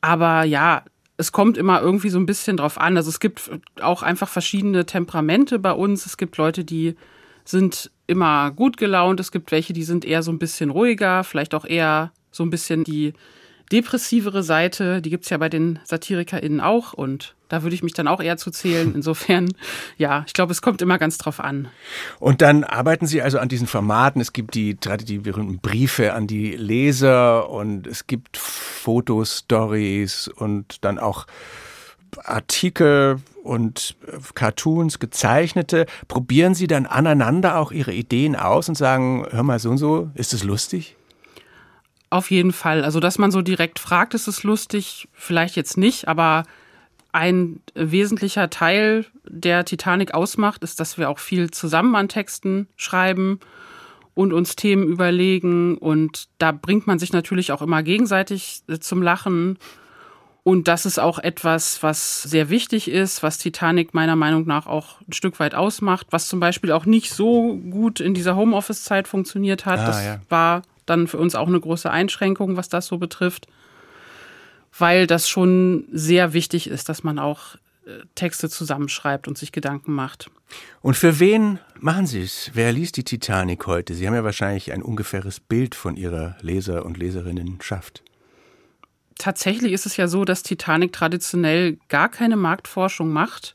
Aber 0.00 0.44
ja, 0.44 0.84
es 1.20 1.32
kommt 1.32 1.58
immer 1.58 1.82
irgendwie 1.82 2.08
so 2.08 2.18
ein 2.18 2.24
bisschen 2.24 2.56
drauf 2.56 2.80
an. 2.80 2.96
Also 2.96 3.10
es 3.10 3.20
gibt 3.20 3.50
auch 3.82 4.02
einfach 4.02 4.28
verschiedene 4.28 4.86
Temperamente 4.86 5.58
bei 5.58 5.72
uns. 5.72 6.06
Es 6.06 6.16
gibt 6.16 6.38
Leute, 6.38 6.64
die 6.64 6.96
sind 7.44 7.90
immer 8.06 8.50
gut 8.50 8.78
gelaunt. 8.78 9.20
Es 9.20 9.30
gibt 9.30 9.52
welche, 9.52 9.74
die 9.74 9.82
sind 9.82 10.06
eher 10.06 10.22
so 10.22 10.32
ein 10.32 10.38
bisschen 10.38 10.70
ruhiger, 10.70 11.22
vielleicht 11.22 11.54
auch 11.54 11.66
eher 11.66 12.10
so 12.30 12.42
ein 12.42 12.48
bisschen 12.48 12.84
die 12.84 13.12
depressivere 13.72 14.42
Seite. 14.42 15.00
Die 15.02 15.10
gibt 15.10 15.24
es 15.24 15.30
ja 15.30 15.38
bei 15.38 15.48
den 15.48 15.78
SatirikerInnen 15.84 16.60
auch 16.60 16.92
und 16.92 17.34
da 17.48 17.62
würde 17.62 17.74
ich 17.74 17.82
mich 17.82 17.94
dann 17.94 18.08
auch 18.08 18.20
eher 18.20 18.36
zu 18.36 18.50
zählen. 18.50 18.92
Insofern, 18.96 19.52
ja, 19.98 20.24
ich 20.26 20.32
glaube, 20.32 20.52
es 20.52 20.62
kommt 20.62 20.82
immer 20.82 20.98
ganz 20.98 21.18
drauf 21.18 21.40
an. 21.40 21.68
Und 22.18 22.42
dann 22.42 22.64
arbeiten 22.64 23.06
Sie 23.06 23.22
also 23.22 23.38
an 23.38 23.48
diesen 23.48 23.66
Formaten. 23.66 24.20
Es 24.20 24.32
gibt 24.32 24.54
die, 24.54 24.76
die 24.76 25.18
berühmten 25.18 25.58
Briefe 25.58 26.14
an 26.14 26.26
die 26.26 26.52
Leser 26.52 27.50
und 27.50 27.86
es 27.86 28.06
gibt 28.06 28.36
Fotostories 28.36 30.28
und 30.28 30.84
dann 30.84 30.98
auch 30.98 31.26
Artikel 32.24 33.20
und 33.42 33.96
Cartoons, 34.34 34.98
gezeichnete. 34.98 35.86
Probieren 36.08 36.54
Sie 36.54 36.66
dann 36.66 36.86
aneinander 36.86 37.56
auch 37.58 37.72
Ihre 37.72 37.92
Ideen 37.92 38.36
aus 38.36 38.68
und 38.68 38.74
sagen, 38.74 39.26
hör 39.30 39.42
mal 39.42 39.58
so 39.58 39.70
und 39.70 39.78
so, 39.78 40.10
ist 40.14 40.32
es 40.32 40.44
lustig? 40.44 40.96
Auf 42.10 42.32
jeden 42.32 42.52
Fall. 42.52 42.84
Also, 42.84 42.98
dass 42.98 43.18
man 43.18 43.30
so 43.30 43.40
direkt 43.40 43.78
fragt, 43.78 44.14
ist 44.14 44.26
es 44.26 44.42
lustig, 44.42 45.08
vielleicht 45.12 45.54
jetzt 45.54 45.76
nicht, 45.76 46.08
aber 46.08 46.42
ein 47.12 47.60
wesentlicher 47.74 48.50
Teil 48.50 49.06
der 49.24 49.64
Titanic 49.64 50.12
ausmacht, 50.14 50.62
ist, 50.62 50.80
dass 50.80 50.98
wir 50.98 51.08
auch 51.08 51.18
viel 51.18 51.50
zusammen 51.50 51.94
an 51.94 52.08
Texten 52.08 52.68
schreiben 52.76 53.40
und 54.14 54.32
uns 54.32 54.56
Themen 54.56 54.88
überlegen. 54.88 55.78
Und 55.78 56.28
da 56.38 56.52
bringt 56.52 56.86
man 56.86 56.98
sich 56.98 57.12
natürlich 57.12 57.52
auch 57.52 57.62
immer 57.62 57.82
gegenseitig 57.82 58.62
äh, 58.68 58.78
zum 58.78 59.02
Lachen. 59.02 59.58
Und 60.42 60.68
das 60.68 60.86
ist 60.86 60.98
auch 60.98 61.18
etwas, 61.18 61.82
was 61.82 62.22
sehr 62.22 62.48
wichtig 62.48 62.90
ist, 62.90 63.22
was 63.22 63.38
Titanic 63.38 63.92
meiner 63.94 64.16
Meinung 64.16 64.46
nach 64.46 64.66
auch 64.66 65.00
ein 65.02 65.12
Stück 65.12 65.38
weit 65.38 65.54
ausmacht, 65.54 66.08
was 66.10 66.28
zum 66.28 66.40
Beispiel 66.40 66.72
auch 66.72 66.86
nicht 66.86 67.12
so 67.12 67.56
gut 67.56 68.00
in 68.00 68.14
dieser 68.14 68.36
Homeoffice-Zeit 68.36 69.06
funktioniert 69.06 69.66
hat. 69.66 69.80
Ah, 69.80 69.86
das 69.86 70.04
ja. 70.04 70.20
war 70.28 70.62
dann 70.86 71.06
für 71.06 71.18
uns 71.18 71.34
auch 71.34 71.48
eine 71.48 71.60
große 71.60 71.90
Einschränkung, 71.90 72.56
was 72.56 72.68
das 72.68 72.86
so 72.86 72.98
betrifft, 72.98 73.46
weil 74.76 75.06
das 75.06 75.28
schon 75.28 75.86
sehr 75.92 76.32
wichtig 76.32 76.68
ist, 76.68 76.88
dass 76.88 77.02
man 77.02 77.18
auch 77.18 77.56
äh, 77.86 78.00
Texte 78.14 78.48
zusammenschreibt 78.48 79.28
und 79.28 79.38
sich 79.38 79.52
Gedanken 79.52 79.92
macht. 79.92 80.30
Und 80.80 80.96
für 80.96 81.20
wen 81.20 81.58
machen 81.78 82.06
Sie 82.06 82.22
es? 82.22 82.50
Wer 82.54 82.72
liest 82.72 82.96
die 82.96 83.04
Titanic 83.04 83.66
heute? 83.66 83.94
Sie 83.94 84.06
haben 84.06 84.14
ja 84.14 84.24
wahrscheinlich 84.24 84.72
ein 84.72 84.82
ungefähres 84.82 85.40
Bild 85.40 85.74
von 85.74 85.96
Ihrer 85.96 86.36
Leser- 86.40 86.84
und 86.84 86.96
Leserinnenschaft 86.96 88.02
tatsächlich 89.20 89.72
ist 89.72 89.86
es 89.86 89.96
ja 89.96 90.08
so, 90.08 90.24
dass 90.24 90.42
Titanic 90.42 90.92
traditionell 90.92 91.78
gar 91.88 92.08
keine 92.08 92.36
Marktforschung 92.36 93.10
macht. 93.10 93.54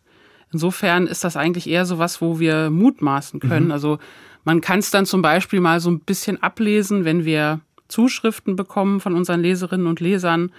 Insofern 0.53 1.07
ist 1.07 1.23
das 1.23 1.35
eigentlich 1.35 1.67
eher 1.67 1.85
so 1.85 1.97
was, 1.97 2.21
wo 2.21 2.39
wir 2.39 2.69
mutmaßen 2.69 3.39
können. 3.39 3.65
Mhm. 3.65 3.71
Also 3.71 3.97
man 4.45 4.61
kann 4.61 4.79
es 4.79 4.91
dann 4.91 5.05
zum 5.05 5.21
Beispiel 5.21 5.59
mal 5.59 5.79
so 5.79 5.91
ein 5.91 5.99
bisschen 5.99 6.41
ablesen, 6.41 7.03
wenn 7.03 7.25
wir 7.25 7.59
Zuschriften 7.87 8.55
bekommen 8.55 8.99
von 8.99 9.13
unseren 9.13 9.41
Leserinnen 9.41 9.87
und 9.87 9.99
Lesern. 9.99 10.51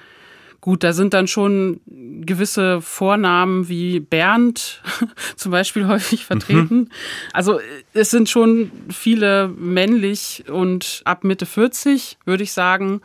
Gut, 0.60 0.84
da 0.84 0.92
sind 0.92 1.14
dann 1.14 1.28
schon 1.28 1.80
gewisse 1.86 2.80
Vornamen 2.82 3.68
wie 3.68 4.00
Bernd 4.00 4.82
zum 5.36 5.52
Beispiel 5.52 5.86
häufig 5.86 6.20
mhm. 6.20 6.24
vertreten. 6.24 6.76
Mhm. 6.76 6.88
Also 7.32 7.60
es 7.94 8.10
sind 8.10 8.28
schon 8.28 8.70
viele 8.92 9.48
männlich 9.48 10.44
und 10.48 11.02
ab 11.04 11.24
Mitte 11.24 11.46
40, 11.46 12.18
würde 12.26 12.42
ich 12.42 12.52
sagen 12.52 13.00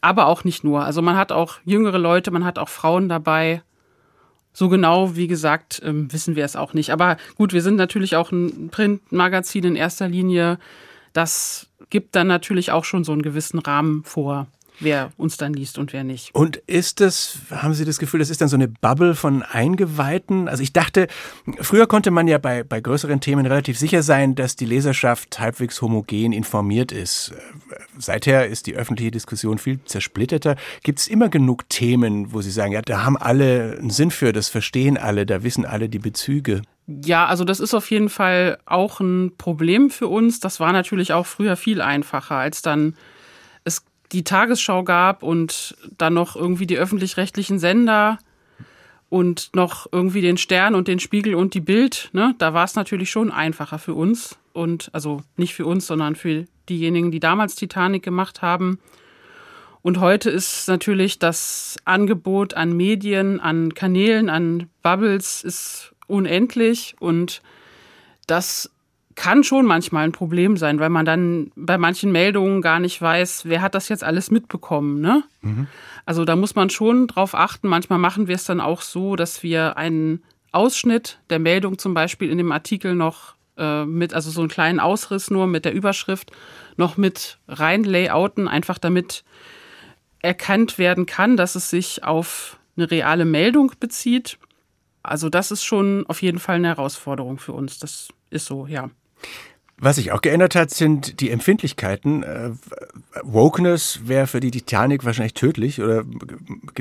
aber 0.00 0.26
auch 0.26 0.44
nicht 0.44 0.64
nur. 0.64 0.84
Also 0.84 1.02
man 1.02 1.16
hat 1.16 1.32
auch 1.32 1.56
jüngere 1.64 1.98
Leute, 1.98 2.30
man 2.30 2.44
hat 2.44 2.58
auch 2.58 2.68
Frauen 2.68 3.08
dabei. 3.08 3.62
So 4.52 4.68
genau, 4.68 5.16
wie 5.16 5.28
gesagt, 5.28 5.80
ähm, 5.84 6.12
wissen 6.12 6.36
wir 6.36 6.44
es 6.44 6.56
auch 6.56 6.74
nicht. 6.74 6.90
Aber 6.90 7.16
gut, 7.36 7.52
wir 7.52 7.62
sind 7.62 7.76
natürlich 7.76 8.16
auch 8.16 8.32
ein 8.32 8.68
Printmagazin 8.70 9.64
in 9.64 9.76
erster 9.76 10.08
Linie. 10.08 10.58
Das 11.12 11.68
gibt 11.88 12.16
dann 12.16 12.26
natürlich 12.26 12.70
auch 12.72 12.84
schon 12.84 13.04
so 13.04 13.12
einen 13.12 13.22
gewissen 13.22 13.58
Rahmen 13.58 14.04
vor 14.04 14.46
wer 14.80 15.12
uns 15.16 15.36
dann 15.36 15.52
liest 15.52 15.78
und 15.78 15.92
wer 15.92 16.04
nicht. 16.04 16.34
Und 16.34 16.56
ist 16.66 17.00
das, 17.00 17.38
haben 17.50 17.74
Sie 17.74 17.84
das 17.84 17.98
Gefühl, 17.98 18.20
das 18.20 18.30
ist 18.30 18.40
dann 18.40 18.48
so 18.48 18.56
eine 18.56 18.68
Bubble 18.68 19.14
von 19.14 19.42
Eingeweihten? 19.42 20.48
Also 20.48 20.62
ich 20.62 20.72
dachte, 20.72 21.06
früher 21.60 21.86
konnte 21.86 22.10
man 22.10 22.26
ja 22.28 22.38
bei, 22.38 22.64
bei 22.64 22.80
größeren 22.80 23.20
Themen 23.20 23.46
relativ 23.46 23.78
sicher 23.78 24.02
sein, 24.02 24.34
dass 24.34 24.56
die 24.56 24.66
Leserschaft 24.66 25.38
halbwegs 25.38 25.80
homogen 25.82 26.32
informiert 26.32 26.92
ist. 26.92 27.32
Seither 27.98 28.46
ist 28.46 28.66
die 28.66 28.74
öffentliche 28.74 29.10
Diskussion 29.10 29.58
viel 29.58 29.80
zersplitterter. 29.84 30.56
Gibt 30.82 30.98
es 30.98 31.08
immer 31.08 31.28
genug 31.28 31.68
Themen, 31.68 32.32
wo 32.32 32.40
Sie 32.40 32.50
sagen, 32.50 32.72
ja, 32.72 32.82
da 32.82 33.04
haben 33.04 33.16
alle 33.16 33.76
einen 33.78 33.90
Sinn 33.90 34.10
für, 34.10 34.32
das 34.32 34.48
verstehen 34.48 34.96
alle, 34.96 35.26
da 35.26 35.42
wissen 35.42 35.64
alle 35.64 35.88
die 35.88 35.98
Bezüge? 35.98 36.62
Ja, 36.86 37.26
also 37.26 37.44
das 37.44 37.60
ist 37.60 37.74
auf 37.74 37.90
jeden 37.90 38.08
Fall 38.08 38.58
auch 38.66 39.00
ein 39.00 39.32
Problem 39.38 39.90
für 39.90 40.08
uns. 40.08 40.40
Das 40.40 40.58
war 40.58 40.72
natürlich 40.72 41.12
auch 41.12 41.26
früher 41.26 41.56
viel 41.56 41.80
einfacher, 41.80 42.34
als 42.34 42.62
dann 42.62 42.94
die 44.12 44.24
Tagesschau 44.24 44.82
gab 44.82 45.22
und 45.22 45.76
dann 45.98 46.14
noch 46.14 46.36
irgendwie 46.36 46.66
die 46.66 46.78
öffentlich-rechtlichen 46.78 47.58
Sender 47.58 48.18
und 49.08 49.50
noch 49.54 49.86
irgendwie 49.92 50.20
den 50.20 50.36
Stern 50.36 50.74
und 50.74 50.88
den 50.88 51.00
Spiegel 51.00 51.34
und 51.34 51.54
die 51.54 51.60
Bild, 51.60 52.10
ne, 52.12 52.34
da 52.38 52.54
war 52.54 52.64
es 52.64 52.74
natürlich 52.74 53.10
schon 53.10 53.30
einfacher 53.30 53.78
für 53.78 53.94
uns 53.94 54.38
und 54.52 54.90
also 54.92 55.22
nicht 55.36 55.54
für 55.54 55.66
uns, 55.66 55.86
sondern 55.86 56.14
für 56.14 56.46
diejenigen, 56.68 57.10
die 57.10 57.20
damals 57.20 57.56
Titanic 57.56 58.02
gemacht 58.02 58.42
haben. 58.42 58.78
Und 59.82 59.98
heute 59.98 60.30
ist 60.30 60.68
natürlich 60.68 61.18
das 61.18 61.76
Angebot 61.84 62.54
an 62.54 62.76
Medien, 62.76 63.40
an 63.40 63.74
Kanälen, 63.74 64.28
an 64.28 64.68
Bubbles 64.82 65.42
ist 65.42 65.92
unendlich 66.06 66.94
und 67.00 67.42
das 68.26 68.70
kann 69.20 69.44
schon 69.44 69.66
manchmal 69.66 70.04
ein 70.04 70.12
Problem 70.12 70.56
sein, 70.56 70.80
weil 70.80 70.88
man 70.88 71.04
dann 71.04 71.52
bei 71.54 71.76
manchen 71.76 72.10
Meldungen 72.10 72.62
gar 72.62 72.80
nicht 72.80 73.02
weiß, 73.02 73.42
wer 73.44 73.60
hat 73.60 73.74
das 73.74 73.90
jetzt 73.90 74.02
alles 74.02 74.30
mitbekommen. 74.30 75.02
Ne? 75.02 75.24
Mhm. 75.42 75.66
Also 76.06 76.24
da 76.24 76.36
muss 76.36 76.54
man 76.54 76.70
schon 76.70 77.06
drauf 77.06 77.34
achten. 77.34 77.68
Manchmal 77.68 77.98
machen 77.98 78.28
wir 78.28 78.34
es 78.34 78.44
dann 78.44 78.62
auch 78.62 78.80
so, 78.80 79.16
dass 79.16 79.42
wir 79.42 79.76
einen 79.76 80.22
Ausschnitt 80.52 81.18
der 81.28 81.38
Meldung 81.38 81.76
zum 81.76 81.92
Beispiel 81.92 82.30
in 82.30 82.38
dem 82.38 82.50
Artikel 82.50 82.94
noch 82.94 83.34
äh, 83.58 83.84
mit, 83.84 84.14
also 84.14 84.30
so 84.30 84.40
einen 84.40 84.48
kleinen 84.48 84.80
Ausriss 84.80 85.30
nur 85.30 85.46
mit 85.46 85.66
der 85.66 85.74
Überschrift 85.74 86.32
noch 86.78 86.96
mit 86.96 87.36
rein 87.46 87.84
layouten, 87.84 88.48
einfach 88.48 88.78
damit 88.78 89.22
erkannt 90.22 90.78
werden 90.78 91.04
kann, 91.04 91.36
dass 91.36 91.56
es 91.56 91.68
sich 91.68 92.04
auf 92.04 92.58
eine 92.74 92.90
reale 92.90 93.26
Meldung 93.26 93.72
bezieht. 93.78 94.38
Also 95.02 95.28
das 95.28 95.50
ist 95.50 95.62
schon 95.62 96.06
auf 96.08 96.22
jeden 96.22 96.38
Fall 96.38 96.56
eine 96.56 96.68
Herausforderung 96.68 97.36
für 97.36 97.52
uns. 97.52 97.78
Das 97.78 98.08
ist 98.30 98.46
so, 98.46 98.66
ja. 98.66 98.88
Was 99.82 99.96
sich 99.96 100.12
auch 100.12 100.20
geändert 100.20 100.54
hat, 100.54 100.70
sind 100.70 101.20
die 101.20 101.30
Empfindlichkeiten. 101.30 102.22
Äh, 102.22 102.50
Wokeness 103.22 104.00
wäre 104.04 104.26
für 104.26 104.40
die 104.40 104.50
Titanic 104.50 105.06
wahrscheinlich 105.06 105.32
tödlich 105.32 105.80
oder 105.80 106.04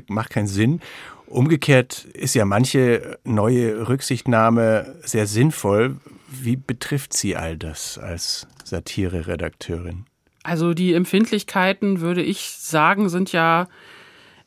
macht 0.08 0.32
keinen 0.32 0.48
Sinn. 0.48 0.82
Umgekehrt 1.26 2.06
ist 2.14 2.36
ja 2.36 2.44
manche 2.44 3.18
neue 3.24 3.88
Rücksichtnahme 3.88 4.96
sehr 5.04 5.28
sinnvoll. 5.28 5.96
Wie 6.28 6.58
betrifft 6.58 7.14
sie 7.14 7.38
all 7.38 7.58
das 7.58 7.98
als 7.98 8.48
Satire-Redakteurin? 8.66 10.06
Also 10.44 10.74
die 10.74 10.94
Empfindlichkeiten, 10.94 12.02
würde 12.02 12.22
ich 12.22 12.50
sagen, 12.58 13.08
sind 13.08 13.32
ja 13.32 13.68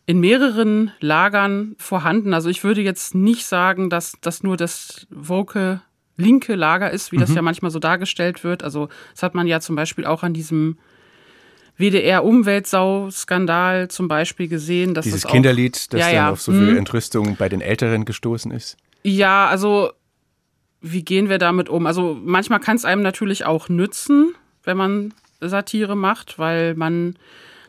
in 0.05 0.21
mehreren 0.21 0.93
Lagern 1.01 1.75
vorhanden. 1.79 2.35
Also 2.35 2.51
ich 2.51 2.65
würde 2.65 2.83
jetzt 2.83 3.15
nicht 3.15 3.47
sagen, 3.47 3.89
dass 3.89 4.17
das 4.21 4.43
nur 4.43 4.57
das 4.57 5.07
Woke 5.11 5.81
linke 6.23 6.55
Lager 6.55 6.91
ist, 6.91 7.13
wie 7.13 7.19
das 7.19 7.29
mhm. 7.31 7.37
ja 7.37 7.43
manchmal 7.43 7.71
so 7.71 7.79
dargestellt 7.79 8.45
wird. 8.45 8.63
Also 8.63 8.89
das 9.13 9.23
hat 9.23 9.35
man 9.35 9.47
ja 9.47 9.61
zum 9.61 9.77
Beispiel 9.77 10.07
auch 10.07 10.23
an 10.23 10.33
diesem 10.33 10.79
WDR-Umweltsau-Skandal 11.77 13.89
zum 13.89 14.09
Beispiel 14.09 14.49
gesehen. 14.49 14.95
Dass 14.95 15.05
Dieses 15.05 15.23
das 15.23 15.31
auch, 15.31 15.35
Kinderlied, 15.35 15.93
das 15.93 16.01
ja, 16.01 16.07
dann 16.07 16.15
ja. 16.15 16.31
auf 16.31 16.41
so 16.41 16.53
viel 16.53 16.73
mhm. 16.73 16.79
Entrüstung 16.79 17.37
bei 17.37 17.49
den 17.49 17.61
Älteren 17.61 18.05
gestoßen 18.05 18.53
ist. 18.53 18.77
Ja, 19.03 19.49
also 19.49 19.91
wie 20.81 21.03
gehen 21.03 21.29
wir 21.29 21.39
damit 21.39 21.69
um? 21.69 21.87
Also 21.87 22.17
manchmal 22.23 22.61
kann 22.61 22.77
es 22.77 22.85
einem 22.85 23.03
natürlich 23.03 23.45
auch 23.45 23.69
nützen, 23.69 24.35
wenn 24.65 24.77
man 24.77 25.15
Satire 25.41 25.97
macht, 25.97 26.39
weil 26.39 26.75
man 26.75 27.17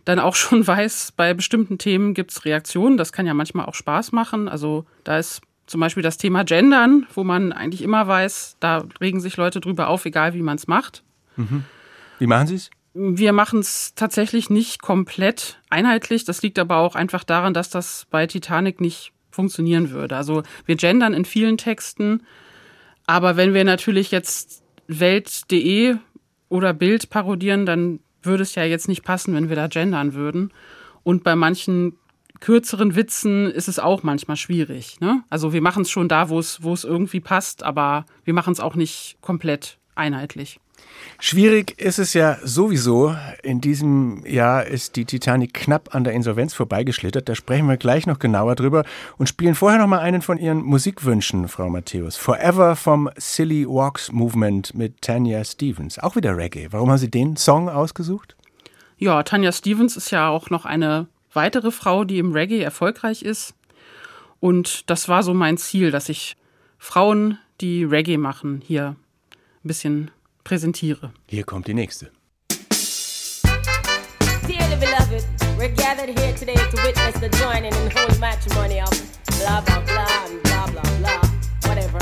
dann 0.05 0.19
auch 0.19 0.35
schon 0.35 0.65
weiß, 0.65 1.13
bei 1.15 1.33
bestimmten 1.33 1.77
Themen 1.77 2.13
gibt 2.13 2.31
es 2.31 2.45
Reaktionen. 2.45 2.97
Das 2.97 3.13
kann 3.13 3.25
ja 3.25 3.33
manchmal 3.33 3.65
auch 3.65 3.75
Spaß 3.75 4.11
machen. 4.11 4.49
Also 4.49 4.85
da 5.03 5.17
ist 5.17 5.41
zum 5.73 5.79
Beispiel 5.79 6.03
das 6.03 6.19
Thema 6.19 6.43
Gendern, 6.43 7.07
wo 7.15 7.23
man 7.23 7.51
eigentlich 7.51 7.81
immer 7.81 8.07
weiß, 8.07 8.57
da 8.59 8.83
regen 9.01 9.19
sich 9.19 9.37
Leute 9.37 9.59
drüber 9.59 9.87
auf, 9.87 10.05
egal 10.05 10.35
wie 10.35 10.43
man 10.43 10.55
es 10.55 10.67
macht. 10.67 11.01
Mhm. 11.35 11.63
Wie 12.19 12.27
machen 12.27 12.45
Sie 12.45 12.53
es? 12.53 12.69
Wir 12.93 13.33
machen 13.33 13.57
es 13.57 13.95
tatsächlich 13.95 14.51
nicht 14.51 14.83
komplett 14.83 15.59
einheitlich. 15.71 16.25
Das 16.25 16.43
liegt 16.43 16.59
aber 16.59 16.77
auch 16.77 16.93
einfach 16.93 17.23
daran, 17.23 17.55
dass 17.55 17.71
das 17.71 18.05
bei 18.11 18.27
Titanic 18.27 18.81
nicht 18.81 19.13
funktionieren 19.31 19.89
würde. 19.89 20.15
Also 20.15 20.43
wir 20.67 20.75
gendern 20.75 21.15
in 21.15 21.25
vielen 21.25 21.57
Texten, 21.57 22.21
aber 23.07 23.35
wenn 23.35 23.55
wir 23.55 23.63
natürlich 23.63 24.11
jetzt 24.11 24.61
Welt.de 24.85 25.95
oder 26.49 26.73
Bild 26.75 27.09
parodieren, 27.09 27.65
dann 27.65 27.99
würde 28.21 28.43
es 28.43 28.53
ja 28.53 28.63
jetzt 28.63 28.87
nicht 28.87 29.01
passen, 29.01 29.33
wenn 29.33 29.49
wir 29.49 29.55
da 29.55 29.65
gendern 29.65 30.13
würden. 30.13 30.53
Und 31.01 31.23
bei 31.23 31.35
manchen 31.35 31.97
kürzeren 32.39 32.95
Witzen 32.95 33.49
ist 33.49 33.67
es 33.67 33.79
auch 33.79 34.03
manchmal 34.03 34.37
schwierig. 34.37 34.99
Ne? 34.99 35.23
Also 35.29 35.53
wir 35.53 35.61
machen 35.61 35.83
es 35.83 35.89
schon 35.89 36.09
da, 36.09 36.29
wo 36.29 36.39
es, 36.39 36.83
irgendwie 36.83 37.19
passt, 37.19 37.63
aber 37.63 38.05
wir 38.23 38.33
machen 38.33 38.53
es 38.53 38.59
auch 38.59 38.75
nicht 38.75 39.17
komplett 39.21 39.77
einheitlich. 39.95 40.59
Schwierig 41.19 41.79
ist 41.79 41.99
es 41.99 42.13
ja 42.13 42.37
sowieso. 42.43 43.15
In 43.43 43.61
diesem 43.61 44.25
Jahr 44.25 44.65
ist 44.65 44.95
die 44.95 45.05
Titanic 45.05 45.53
knapp 45.53 45.95
an 45.95 46.03
der 46.03 46.13
Insolvenz 46.13 46.53
vorbeigeschlittert. 46.53 47.29
Da 47.29 47.35
sprechen 47.35 47.67
wir 47.69 47.77
gleich 47.77 48.07
noch 48.07 48.19
genauer 48.19 48.55
drüber 48.55 48.83
und 49.17 49.29
spielen 49.29 49.55
vorher 49.55 49.79
noch 49.79 49.87
mal 49.87 49.99
einen 49.99 50.21
von 50.21 50.37
Ihren 50.37 50.61
Musikwünschen, 50.61 51.47
Frau 51.47 51.69
Matthäus. 51.69 52.17
Forever 52.17 52.75
vom 52.75 53.09
Silly 53.15 53.65
Walks 53.67 54.11
Movement 54.11 54.73
mit 54.75 55.01
Tanya 55.01 55.43
Stevens. 55.45 55.99
Auch 55.99 56.15
wieder 56.15 56.35
Reggae. 56.35 56.67
Warum 56.71 56.89
haben 56.89 56.97
Sie 56.97 57.11
den 57.11 57.37
Song 57.37 57.69
ausgesucht? 57.69 58.35
Ja, 58.97 59.23
Tanya 59.23 59.51
Stevens 59.51 59.95
ist 59.95 60.11
ja 60.11 60.29
auch 60.29 60.49
noch 60.49 60.65
eine 60.65 61.07
weitere 61.33 61.71
Frau, 61.71 62.03
die 62.03 62.19
im 62.19 62.31
Reggae 62.33 62.61
erfolgreich 62.61 63.21
ist. 63.21 63.53
Und 64.39 64.89
das 64.89 65.07
war 65.07 65.23
so 65.23 65.33
mein 65.33 65.57
Ziel, 65.57 65.91
dass 65.91 66.09
ich 66.09 66.35
Frauen, 66.77 67.37
die 67.61 67.83
Reggae 67.83 68.17
machen, 68.17 68.61
hier 68.65 68.95
ein 69.63 69.67
bisschen 69.67 70.11
präsentiere. 70.43 71.13
Hier 71.27 71.43
kommt 71.43 71.67
die 71.67 71.73
nächste. 71.73 72.11
Dearly 74.47 74.75
beloved, 74.75 75.23
we're 75.57 75.73
gathered 75.75 76.17
here 76.19 76.33
today 76.35 76.55
to 76.55 76.77
witness 76.83 77.13
the 77.21 77.29
joining 77.29 77.73
in 77.73 77.91
holy 77.91 78.19
matrimony 78.19 78.81
of 78.81 78.91
blah 79.39 79.61
blah 79.61 79.79
blah 79.85 80.25
and 80.25 80.43
blah 80.43 80.67
blah 80.67 80.81
blah, 80.99 81.21
whatever. 81.69 81.99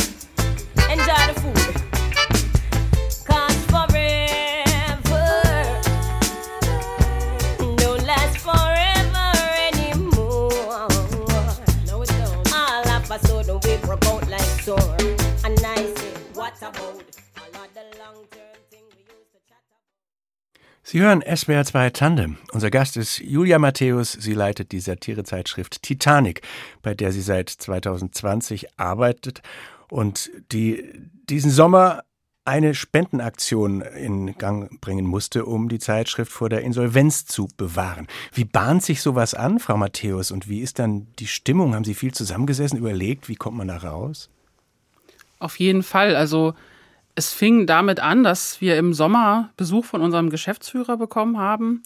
Enjoy 0.90 1.34
the 1.34 1.40
food. 1.42 1.91
Sie 20.84 21.00
hören 21.00 21.24
SWR 21.24 21.64
2 21.64 21.90
Tandem. 21.92 22.38
Unser 22.52 22.70
Gast 22.70 22.98
ist 22.98 23.20
Julia 23.20 23.60
Matthäus. 23.60 24.12
Sie 24.12 24.34
leitet 24.34 24.72
die 24.72 24.80
Satirezeitschrift 24.80 25.82
Titanic, 25.82 26.42
bei 26.82 26.94
der 26.94 27.12
sie 27.12 27.22
seit 27.22 27.50
2020 27.50 28.78
arbeitet 28.78 29.42
und 29.90 30.30
die 30.52 30.84
diesen 31.30 31.50
Sommer 31.50 32.04
eine 32.44 32.74
Spendenaktion 32.74 33.82
in 33.82 34.38
Gang 34.38 34.82
bringen 34.82 35.06
musste, 35.06 35.46
um 35.46 35.70
die 35.70 35.80
Zeitschrift 35.80 36.32
vor 36.32 36.50
der 36.50 36.62
Insolvenz 36.62 37.26
zu 37.26 37.48
bewahren. 37.56 38.08
Wie 38.34 38.46
bahnt 38.46 38.84
sich 38.84 39.02
sowas 39.02 39.34
an, 39.34 39.60
Frau 39.60 39.78
Matthäus? 39.78 40.32
Und 40.32 40.50
wie 40.50 40.60
ist 40.60 40.80
dann 40.80 41.08
die 41.20 41.28
Stimmung? 41.28 41.74
Haben 41.76 41.86
Sie 41.86 41.94
viel 41.94 42.14
zusammengesessen, 42.14 42.78
überlegt, 42.78 43.30
wie 43.30 43.36
kommt 43.36 43.58
man 43.58 43.68
da 43.68 43.78
raus? 43.78 44.30
Auf 45.42 45.60
jeden 45.60 45.82
Fall. 45.82 46.16
Also 46.16 46.54
es 47.16 47.34
fing 47.34 47.66
damit 47.66 48.00
an, 48.00 48.24
dass 48.24 48.62
wir 48.62 48.78
im 48.78 48.94
Sommer 48.94 49.50
Besuch 49.58 49.86
von 49.86 50.02
unserem 50.02 50.30
Geschäftsführer 50.30 50.98
bekommen 50.98 51.40
haben. 51.40 51.84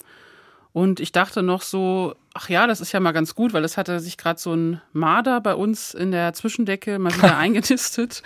Und 0.73 0.99
ich 0.99 1.13
dachte 1.13 1.41
noch 1.41 1.61
so, 1.61 2.15
ach 2.33 2.49
ja, 2.49 2.67
das 2.67 2.81
ist 2.81 2.91
ja 2.91 2.99
mal 2.99 3.13
ganz 3.13 3.33
gut, 3.33 3.53
weil 3.53 3.63
es 3.63 3.77
hatte 3.77 4.01
sich 4.01 4.17
gerade 4.17 4.39
so 4.39 4.53
ein 4.53 4.81
Marder 4.91 5.39
bei 5.39 5.55
uns 5.55 5.93
in 5.93 6.11
der 6.11 6.33
Zwischendecke 6.33 6.99
mal 6.99 7.15
wieder 7.15 7.37
eingenistet. 7.37 8.23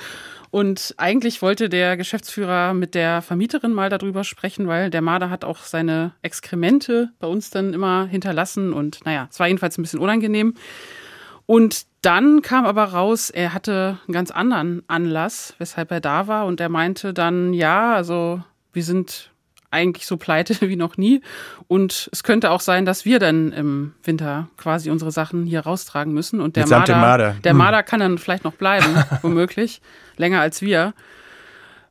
Und 0.49 0.95
eigentlich 0.97 1.43
wollte 1.43 1.69
der 1.69 1.95
Geschäftsführer 1.95 2.73
mit 2.73 2.95
der 2.95 3.21
Vermieterin 3.21 3.71
mal 3.71 3.89
darüber 3.89 4.23
sprechen, 4.23 4.67
weil 4.67 4.89
der 4.89 5.03
Marder 5.03 5.29
hat 5.29 5.45
auch 5.45 5.59
seine 5.59 6.13
Exkremente 6.23 7.11
bei 7.19 7.27
uns 7.27 7.51
dann 7.51 7.75
immer 7.75 8.07
hinterlassen. 8.07 8.73
Und 8.73 9.05
naja, 9.05 9.27
es 9.29 9.39
war 9.39 9.47
jedenfalls 9.47 9.77
ein 9.77 9.83
bisschen 9.83 9.99
unangenehm. 9.99 10.55
Und 11.45 11.85
dann 12.01 12.41
kam 12.41 12.65
aber 12.65 12.85
raus, 12.85 13.29
er 13.29 13.53
hatte 13.53 13.99
einen 14.07 14.13
ganz 14.13 14.31
anderen 14.31 14.83
Anlass, 14.87 15.53
weshalb 15.57 15.91
er 15.91 15.99
da 15.99 16.27
war. 16.27 16.45
Und 16.45 16.61
er 16.61 16.69
meinte 16.69 17.13
dann, 17.13 17.53
ja, 17.53 17.93
also 17.93 18.41
wir 18.71 18.83
sind 18.83 19.31
eigentlich 19.71 20.05
so 20.05 20.17
pleite 20.17 20.55
wie 20.67 20.75
noch 20.75 20.97
nie. 20.97 21.21
Und 21.67 22.09
es 22.11 22.23
könnte 22.23 22.51
auch 22.51 22.61
sein, 22.61 22.85
dass 22.85 23.05
wir 23.05 23.19
dann 23.19 23.51
im 23.51 23.93
Winter 24.03 24.49
quasi 24.57 24.89
unsere 24.89 25.11
Sachen 25.11 25.45
hier 25.45 25.61
raustragen 25.61 26.13
müssen. 26.13 26.39
Und 26.41 26.55
der 26.55 26.63
Mitsamt 26.63 26.87
Marder, 26.87 27.01
Marder. 27.01 27.35
der 27.43 27.51
Hm. 27.51 27.57
Marder 27.57 27.83
kann 27.83 27.99
dann 27.99 28.17
vielleicht 28.17 28.43
noch 28.43 28.53
bleiben, 28.53 29.03
womöglich, 29.21 29.81
länger 30.17 30.39
als 30.39 30.61
wir. 30.61 30.93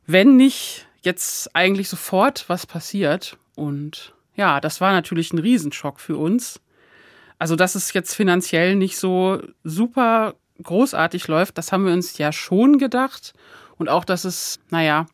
Wenn 0.07 0.37
nicht 0.37 0.87
jetzt 1.01 1.55
eigentlich 1.55 1.87
sofort 1.87 2.45
was 2.47 2.65
passiert. 2.65 3.37
Und 3.55 4.13
ja, 4.35 4.59
das 4.59 4.81
war 4.81 4.91
natürlich 4.91 5.33
ein 5.33 5.39
Riesenschock 5.39 5.99
für 5.99 6.17
uns. 6.17 6.59
Also, 7.39 7.55
dass 7.55 7.75
es 7.75 7.93
jetzt 7.93 8.13
finanziell 8.13 8.75
nicht 8.75 8.97
so 8.97 9.41
super 9.63 10.35
großartig 10.61 11.27
läuft, 11.27 11.57
das 11.57 11.71
haben 11.71 11.85
wir 11.85 11.93
uns 11.93 12.17
ja 12.17 12.31
schon 12.31 12.77
gedacht. 12.77 13.33
Und 13.77 13.87
auch, 13.89 14.03
dass 14.03 14.25
es, 14.25 14.59
naja, 14.69 15.07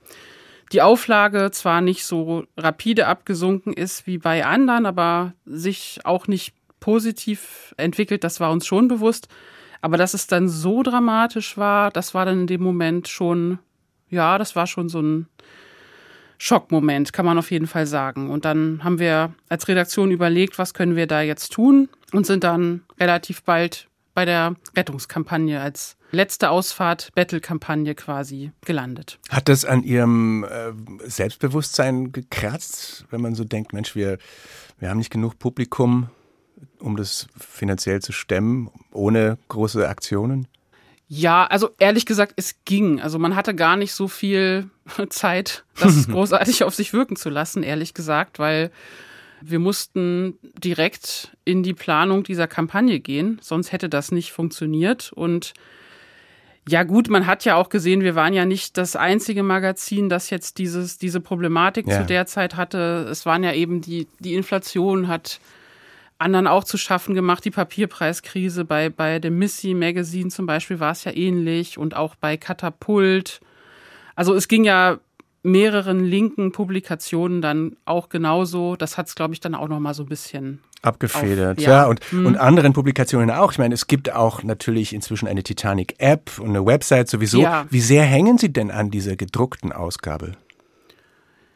die 0.72 0.82
Auflage 0.82 1.52
zwar 1.52 1.82
nicht 1.82 2.04
so 2.04 2.46
rapide 2.58 3.06
abgesunken 3.08 3.74
ist 3.74 4.08
wie 4.08 4.18
bei 4.18 4.44
anderen, 4.44 4.88
aber 4.88 5.34
sich 5.46 6.00
auch 6.04 6.28
nicht 6.28 6.56
positiv 6.80 7.74
entwickelt, 7.78 8.24
das 8.24 8.40
war 8.40 8.52
uns 8.52 8.66
schon 8.66 8.88
bewusst. 8.88 9.28
Aber 9.82 9.98
dass 9.98 10.16
es 10.16 10.26
dann 10.26 10.50
so 10.50 10.82
dramatisch 10.82 11.58
war, 11.58 11.92
das 11.92 12.16
war 12.16 12.26
dann 12.26 12.42
in 12.42 12.48
dem 12.48 12.64
Moment 12.64 13.08
schon, 13.08 13.60
ja, 14.10 14.40
das 14.40 14.56
war 14.56 14.66
schon 14.66 14.90
so 14.90 15.00
ein 15.00 15.28
Schockmoment, 16.38 17.13
kann 17.13 17.26
man 17.26 17.38
auf 17.38 17.52
jeden 17.52 17.67
Fall 17.67 17.88
sagen. 17.88 18.30
Und 18.30 18.45
dann 18.45 18.84
haben 18.84 19.00
wir 19.00 19.34
als 19.50 19.67
Redaktion 19.67 20.12
überlegt, 20.12 20.58
was 20.58 20.74
können 20.74 20.95
wir 20.95 21.08
da 21.08 21.21
jetzt 21.21 21.54
tun 21.54 21.89
und 22.12 22.26
sind 22.26 22.43
dann 22.43 22.84
relativ 23.00 23.43
bald 23.43 23.88
bei 24.13 24.26
der 24.26 24.56
Rettungskampagne 24.76 25.60
als 25.62 25.98
letzte 26.12 26.50
Ausfahrt, 26.50 27.12
Battle-Kampagne 27.13 27.93
quasi 27.93 28.52
gelandet. 28.65 29.19
Hat 29.30 29.50
das 29.50 29.65
an 29.65 29.84
Ihrem 29.84 30.45
äh, 30.45 30.71
Selbstbewusstsein 31.08 32.12
gekratzt, 32.12 33.06
wenn 33.12 33.21
man 33.21 33.36
so 33.36 33.43
denkt, 33.43 33.74
Mensch, 33.74 33.95
wir, 33.95 34.17
wir 34.80 34.89
haben 34.89 34.98
nicht 34.98 35.12
genug 35.12 35.38
Publikum, 35.38 36.10
um 36.80 36.95
das 36.95 37.28
finanziell 37.38 38.02
zu 38.02 38.13
stemmen, 38.13 38.69
ohne 38.91 39.38
große 39.50 39.88
Aktionen? 39.88 40.48
Ja, 41.08 41.46
also 41.46 41.70
ehrlich 41.78 42.06
gesagt, 42.06 42.34
es 42.36 42.56
ging. 42.65 43.00
Also 43.00 43.20
man 43.20 43.36
hatte 43.36 43.54
gar 43.54 43.78
nicht 43.78 43.94
so 43.94 44.08
viel 44.08 44.70
Zeit, 45.10 45.63
das 45.80 46.08
großartig 46.10 46.63
auf 46.63 46.74
sich 46.76 46.94
wirken 46.94 47.15
zu 47.15 47.30
lassen, 47.30 47.63
ehrlich 47.63 47.94
gesagt, 47.94 48.39
weil 48.39 48.72
wir 49.41 49.60
mussten 49.60 50.39
direkt 50.63 51.36
in 51.44 51.62
die 51.62 51.74
Planung 51.74 52.24
dieser 52.24 52.48
Kampagne 52.48 53.00
gehen, 53.00 53.38
sonst 53.41 53.72
hätte 53.72 53.89
das 53.89 54.12
nicht 54.12 54.32
funktioniert. 54.32 55.12
Und 55.13 55.54
ja 56.68 56.82
gut, 56.82 57.10
man 57.10 57.28
hat 57.28 57.46
ja 57.46 57.56
auch 57.56 57.70
gesehen, 57.70 58.02
wir 58.02 58.15
waren 58.15 58.34
ja 58.34 58.46
nicht 58.46 58.76
das 58.78 58.96
einzige 58.96 59.44
Magazin, 59.44 60.10
das 60.10 60.32
jetzt 60.32 60.58
dieses, 60.58 60.98
diese 60.98 61.20
Problematik 61.20 61.86
Ja. 61.88 62.00
zu 62.02 62.06
der 62.08 62.26
Zeit 62.26 62.56
hatte. 62.56 63.08
Es 63.12 63.28
waren 63.28 63.44
ja 63.44 63.54
eben 63.54 63.82
die, 63.82 64.08
die 64.20 64.34
Inflation 64.34 65.08
hat 65.08 65.39
anderen 66.17 66.47
auch 66.47 66.63
zu 66.63 66.78
schaffen 66.78 67.13
gemacht. 67.15 67.43
Die 67.45 67.51
Papierpreiskrise 67.51 68.65
bei, 68.65 68.89
bei 68.89 69.19
dem 69.19 69.38
Missy 69.38 69.73
Magazine 69.73 70.30
zum 70.30 70.45
Beispiel 70.45 70.80
war 70.80 70.91
es 70.91 71.04
ja 71.04 71.12
ähnlich 71.13 71.78
und 71.78 71.95
auch 71.95 72.15
bei 72.15 72.38
Katapult. 72.38 73.41
Also 74.15 74.34
es 74.34 74.47
ging 74.47 74.63
ja 74.63 74.99
mehreren 75.43 76.04
linken 76.04 76.51
Publikationen 76.51 77.41
dann 77.41 77.75
auch 77.86 78.10
genauso. 78.10 78.75
Das 78.75 78.97
hat 78.97 79.08
es, 79.08 79.15
glaube 79.15 79.34
ich, 79.34 79.39
dann 79.39 79.56
auch 79.56 79.67
noch 79.67 79.80
mal 79.80 79.93
so 79.93 80.04
ein 80.04 80.10
bisschen 80.10 80.60
Abgefedert, 80.82 81.58
Auf- 81.58 81.63
ja, 81.63 81.89
ja. 81.89 81.95
Hm. 82.10 82.19
und, 82.19 82.25
und 82.25 82.38
anderen 82.38 82.73
Publikationen 82.73 83.32
auch. 83.32 83.51
Ich 83.51 83.58
meine, 83.58 83.73
es 83.73 83.88
gibt 83.88 84.13
auch 84.13 84.43
natürlich 84.43 84.93
inzwischen 84.93 85.28
eine 85.28 85.43
Titanic-App 85.43 86.39
und 86.39 86.49
eine 86.49 86.65
Website 86.65 87.10
sowieso. 87.10 87.41
Ja. 87.41 87.65
Wie 87.69 87.82
sehr 87.82 88.04
hängen 88.04 88.38
Sie 88.38 88.54
denn 88.54 88.71
an 88.71 88.91
dieser 88.91 89.15
gedruckten 89.15 89.71
Ausgabe? 89.71 90.34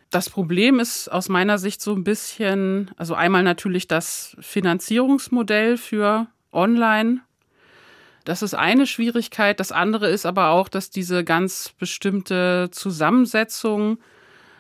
Das 0.10 0.30
Problem 0.30 0.80
ist 0.80 1.08
aus 1.08 1.30
meiner 1.30 1.60
Sicht 1.60 1.82
so 1.82 1.94
ein 1.94 2.04
bisschen, 2.04 2.90
also 2.98 3.14
einmal 3.14 3.44
natürlich 3.44 3.88
das 3.88 4.36
Finanzierungsmodell 4.40 5.78
für 5.78 6.28
Online. 6.52 7.22
Das 8.26 8.42
ist 8.42 8.56
eine 8.56 8.88
Schwierigkeit. 8.88 9.60
Das 9.60 9.72
andere 9.72 10.10
ist 10.10 10.26
aber 10.26 10.50
auch, 10.50 10.68
dass 10.68 10.90
diese 10.90 11.24
ganz 11.24 11.74
bestimmte 11.78 12.70
Zusammensetzung 12.72 14.00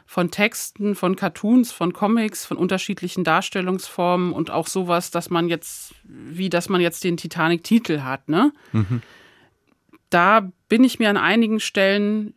von 0.06 0.32
Texten, 0.32 0.96
von 0.96 1.16
Cartoons, 1.16 1.72
von 1.72 1.94
Comics, 1.94 2.46
von 2.46 2.58
unterschiedlichen 2.58 3.24
Darstellungsformen 3.24 4.34
und 4.34 4.50
auch 4.50 4.68
sowas, 4.68 5.12
dass 5.12 5.30
man 5.30 5.50
jetzt, 5.50 5.94
wie 6.04 6.50
dass 6.50 6.70
man 6.70 6.82
jetzt 6.82 7.04
den 7.04 7.18
Titanic-Titel 7.18 8.02
hat, 8.02 8.28
ne? 8.30 8.52
Da 10.10 10.52
bin 10.68 10.84
ich 10.84 10.98
mir 10.98 11.12
an 11.12 11.18
einigen 11.18 11.60
Stellen 11.60 12.34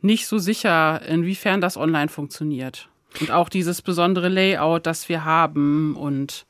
nicht 0.00 0.26
so 0.26 0.38
sicher, 0.38 1.02
inwiefern 1.06 1.60
das 1.60 1.76
online 1.76 2.08
funktioniert. 2.08 2.88
Und 3.20 3.30
auch 3.30 3.48
dieses 3.48 3.82
besondere 3.82 4.28
Layout, 4.28 4.86
das 4.86 5.08
wir 5.08 5.24
haben 5.24 5.96
und 5.96 6.46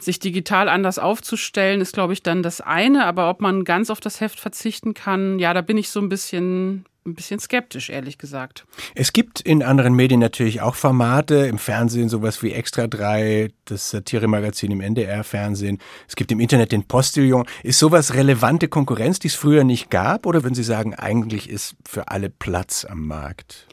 sich 0.00 0.18
digital 0.18 0.68
anders 0.68 0.98
aufzustellen, 0.98 1.80
ist, 1.80 1.94
glaube 1.94 2.12
ich, 2.12 2.22
dann 2.22 2.42
das 2.42 2.60
eine. 2.60 3.06
Aber 3.06 3.30
ob 3.30 3.40
man 3.40 3.64
ganz 3.64 3.90
auf 3.90 4.00
das 4.00 4.20
Heft 4.20 4.38
verzichten 4.38 4.94
kann, 4.94 5.38
ja, 5.38 5.54
da 5.54 5.60
bin 5.62 5.78
ich 5.78 5.88
so 5.88 6.00
ein 6.00 6.08
bisschen, 6.08 6.84
ein 7.06 7.14
bisschen 7.14 7.38
skeptisch, 7.38 7.90
ehrlich 7.90 8.18
gesagt. 8.18 8.66
Es 8.94 9.12
gibt 9.12 9.40
in 9.40 9.62
anderen 9.62 9.94
Medien 9.94 10.20
natürlich 10.20 10.62
auch 10.62 10.74
Formate, 10.74 11.34
im 11.46 11.58
Fernsehen 11.58 12.08
sowas 12.08 12.42
wie 12.42 12.52
Extra 12.52 12.86
3, 12.86 13.50
das 13.66 13.90
Satiremagazin 13.90 14.70
im 14.70 14.80
NDR-Fernsehen. 14.80 15.78
Es 16.08 16.16
gibt 16.16 16.32
im 16.32 16.40
Internet 16.40 16.72
den 16.72 16.84
Postillon. 16.84 17.46
Ist 17.62 17.78
sowas 17.78 18.14
relevante 18.14 18.68
Konkurrenz, 18.68 19.18
die 19.18 19.28
es 19.28 19.34
früher 19.34 19.64
nicht 19.64 19.90
gab? 19.90 20.24
Oder 20.24 20.42
würden 20.42 20.54
Sie 20.54 20.62
sagen, 20.62 20.94
eigentlich 20.94 21.50
ist 21.50 21.76
für 21.86 22.08
alle 22.08 22.30
Platz 22.30 22.86
am 22.86 23.06
Markt? 23.06 23.66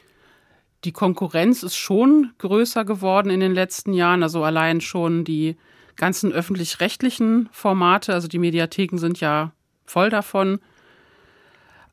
Die 0.84 0.92
Konkurrenz 0.92 1.62
ist 1.62 1.76
schon 1.76 2.32
größer 2.38 2.84
geworden 2.84 3.30
in 3.30 3.40
den 3.40 3.52
letzten 3.52 3.94
Jahren. 3.94 4.22
Also 4.22 4.44
allein 4.44 4.80
schon 4.80 5.24
die 5.24 5.56
ganzen 5.96 6.32
öffentlich-rechtlichen 6.32 7.48
Formate, 7.52 8.12
also 8.12 8.28
die 8.28 8.38
Mediatheken 8.38 8.98
sind 8.98 9.20
ja 9.20 9.52
voll 9.84 10.10
davon. 10.10 10.58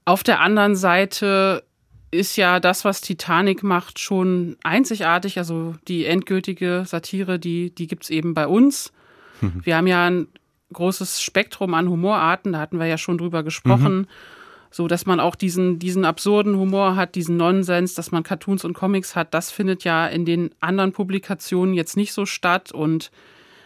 Auf 0.09 0.23
der 0.23 0.39
anderen 0.39 0.75
Seite 0.75 1.63
ist 2.09 2.35
ja 2.35 2.59
das, 2.59 2.83
was 2.83 3.01
Titanic 3.01 3.61
macht, 3.61 3.99
schon 3.99 4.57
einzigartig. 4.63 5.37
Also 5.37 5.75
die 5.87 6.07
endgültige 6.07 6.81
Satire, 6.87 7.37
die, 7.37 7.69
die 7.69 7.85
gibt 7.85 8.05
es 8.05 8.09
eben 8.09 8.33
bei 8.33 8.47
uns. 8.47 8.91
Wir 9.39 9.77
haben 9.77 9.85
ja 9.85 10.07
ein 10.09 10.27
großes 10.73 11.21
Spektrum 11.21 11.75
an 11.75 11.87
Humorarten, 11.87 12.53
da 12.53 12.59
hatten 12.59 12.79
wir 12.79 12.87
ja 12.87 12.97
schon 12.97 13.19
drüber 13.19 13.43
gesprochen. 13.43 14.07
So, 14.71 14.87
dass 14.87 15.05
man 15.05 15.19
auch 15.19 15.35
diesen, 15.35 15.77
diesen 15.77 16.05
absurden 16.05 16.57
Humor 16.57 16.95
hat, 16.95 17.13
diesen 17.13 17.37
Nonsens, 17.37 17.93
dass 17.93 18.11
man 18.11 18.23
Cartoons 18.23 18.65
und 18.65 18.73
Comics 18.73 19.15
hat, 19.15 19.35
das 19.35 19.51
findet 19.51 19.83
ja 19.83 20.07
in 20.07 20.25
den 20.25 20.49
anderen 20.59 20.91
Publikationen 20.91 21.75
jetzt 21.75 21.97
nicht 21.97 22.13
so 22.13 22.25
statt. 22.25 22.71
Und 22.71 23.11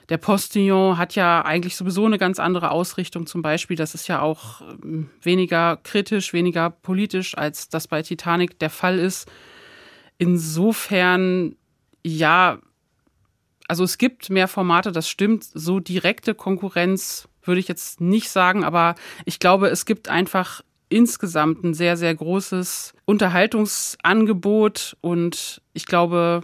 Der 0.10 0.18
Postillon 0.18 0.98
hat 0.98 1.16
ja 1.16 1.44
eigentlich 1.44 1.76
sowieso 1.76 2.06
eine 2.06 2.18
ganz 2.18 2.40
andere 2.40 2.72
Ausrichtung 2.72 3.26
zum 3.26 3.42
Beispiel. 3.42 3.78
Das 3.78 3.96
ist 3.96 4.08
ja 4.08 4.22
auch 4.22 4.62
ähm, 4.62 5.10
weniger 5.22 5.78
kritisch, 5.78 6.34
weniger 6.34 6.70
politisch, 6.70 7.38
als 7.38 7.70
das 7.70 7.88
bei 7.88 8.02
Titanic 8.02 8.60
der 8.60 8.70
Fall 8.70 9.00
ist. 9.00 9.30
Insofern, 10.18 11.56
ja, 12.04 12.60
also 13.68 13.84
es 13.84 13.98
gibt 13.98 14.30
mehr 14.30 14.48
Formate, 14.48 14.92
das 14.92 15.10
stimmt. 15.10 15.44
So 15.44 15.80
direkte 15.80 16.36
Konkurrenz 16.36 17.28
würde 17.44 17.60
ich 17.60 17.68
jetzt 17.68 18.02
nicht 18.02 18.30
sagen, 18.30 18.64
aber 18.64 18.96
ich 19.26 19.40
glaube, 19.40 19.68
es 19.68 19.86
gibt 19.86 20.10
einfach 20.10 20.62
insgesamt 20.90 21.64
ein 21.64 21.74
sehr, 21.74 21.98
sehr 21.98 22.14
großes 22.14 22.94
Unterhaltungsangebot 23.06 24.96
und 25.02 25.62
ich 25.74 25.86
glaube, 25.86 26.44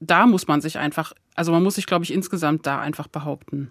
da 0.00 0.26
muss 0.26 0.46
man 0.46 0.60
sich 0.60 0.78
einfach, 0.78 1.12
also 1.38 1.52
man 1.52 1.62
muss 1.62 1.76
sich, 1.76 1.86
glaube 1.86 2.04
ich, 2.04 2.12
insgesamt 2.12 2.66
da 2.66 2.80
einfach 2.80 3.06
behaupten. 3.06 3.70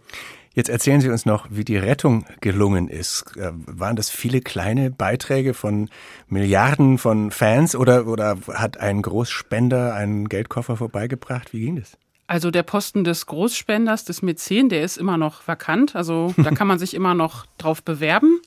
Jetzt 0.54 0.70
erzählen 0.70 1.02
Sie 1.02 1.10
uns 1.10 1.26
noch, 1.26 1.48
wie 1.52 1.66
die 1.66 1.76
Rettung 1.76 2.26
gelungen 2.40 2.88
ist. 2.88 3.26
Äh, 3.36 3.52
waren 3.54 3.98
das 3.98 4.10
viele 4.10 4.40
kleine 4.40 4.90
Beiträge 4.90 5.54
von 5.54 5.90
Milliarden 6.30 6.98
von 6.98 7.30
Fans 7.30 7.76
oder, 7.76 8.08
oder 8.08 8.38
hat 8.54 8.80
ein 8.80 9.02
Großspender 9.02 9.94
einen 9.94 10.30
Geldkoffer 10.30 10.78
vorbeigebracht? 10.78 11.52
Wie 11.52 11.60
ging 11.60 11.76
das? 11.76 11.98
Also 12.26 12.52
der 12.52 12.64
Posten 12.64 13.04
des 13.04 13.26
Großspenders, 13.26 14.06
des 14.06 14.22
Mäzen, 14.22 14.70
der 14.70 14.84
ist 14.84 14.98
immer 14.98 15.18
noch 15.18 15.46
vakant. 15.46 15.96
Also 15.96 16.34
da 16.38 16.52
kann 16.52 16.68
man 16.68 16.80
sich 16.80 16.94
immer 16.94 17.14
noch 17.16 17.46
drauf 17.58 17.84
bewerben. 17.84 18.40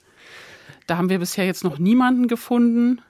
Da 0.87 0.97
haben 0.97 1.11
wir 1.11 1.19
bisher 1.19 1.45
jetzt 1.45 1.63
noch 1.63 1.79
niemanden 1.79 2.27
gefunden. 2.27 3.03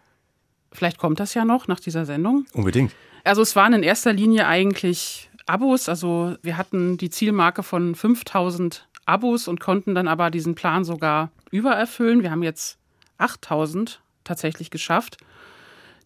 Vielleicht 0.72 0.98
kommt 0.98 1.20
das 1.20 1.34
ja 1.34 1.44
noch 1.44 1.68
nach 1.68 1.80
dieser 1.80 2.04
Sendung. 2.04 2.46
Unbedingt. 2.52 2.92
Also 3.24 3.42
es 3.42 3.54
waren 3.56 3.72
in 3.74 3.82
erster 3.82 4.12
Linie 4.12 4.46
eigentlich 4.46 5.29
Abos. 5.46 5.88
Also 5.88 6.36
wir 6.42 6.56
hatten 6.56 6.96
die 6.96 7.10
Zielmarke 7.10 7.62
von 7.62 7.94
5000 7.94 8.88
Abos 9.06 9.48
und 9.48 9.60
konnten 9.60 9.94
dann 9.94 10.08
aber 10.08 10.30
diesen 10.30 10.54
Plan 10.54 10.84
sogar 10.84 11.30
übererfüllen. 11.50 12.22
Wir 12.22 12.30
haben 12.30 12.42
jetzt 12.42 12.78
8000 13.18 14.00
tatsächlich 14.24 14.70
geschafft. 14.70 15.18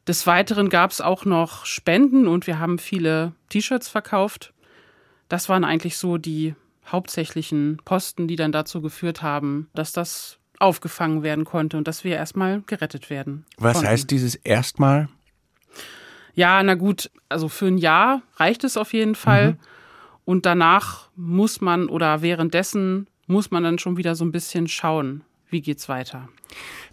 Des 0.06 0.26
Weiteren 0.26 0.68
gab 0.68 0.90
es 0.90 1.00
auch 1.00 1.24
noch 1.24 1.64
Spenden 1.64 2.28
und 2.28 2.46
wir 2.46 2.58
haben 2.58 2.78
viele 2.78 3.32
T-Shirts 3.48 3.88
verkauft. 3.88 4.52
Das 5.28 5.48
waren 5.48 5.64
eigentlich 5.64 5.96
so 5.96 6.18
die 6.18 6.54
hauptsächlichen 6.86 7.78
Posten, 7.84 8.28
die 8.28 8.36
dann 8.36 8.52
dazu 8.52 8.82
geführt 8.82 9.22
haben, 9.22 9.68
dass 9.74 9.92
das 9.92 10.38
aufgefangen 10.58 11.22
werden 11.22 11.44
konnte 11.44 11.76
und 11.76 11.88
dass 11.88 12.04
wir 12.04 12.16
erstmal 12.16 12.62
gerettet 12.62 13.10
werden. 13.10 13.46
Was 13.56 13.74
konnten. 13.74 13.88
heißt 13.88 14.10
dieses 14.10 14.34
erstmal? 14.34 15.08
Ja, 16.34 16.62
na 16.62 16.74
gut, 16.74 17.10
also 17.28 17.48
für 17.48 17.66
ein 17.66 17.78
Jahr 17.78 18.22
reicht 18.36 18.64
es 18.64 18.76
auf 18.76 18.92
jeden 18.92 19.14
Fall. 19.14 19.52
Mhm. 19.52 19.58
Und 20.24 20.46
danach 20.46 21.08
muss 21.16 21.60
man 21.60 21.88
oder 21.88 22.22
währenddessen 22.22 23.06
muss 23.26 23.50
man 23.50 23.62
dann 23.62 23.78
schon 23.78 23.96
wieder 23.96 24.14
so 24.14 24.24
ein 24.24 24.32
bisschen 24.32 24.68
schauen, 24.68 25.22
wie 25.50 25.60
geht's 25.60 25.88
weiter. 25.88 26.28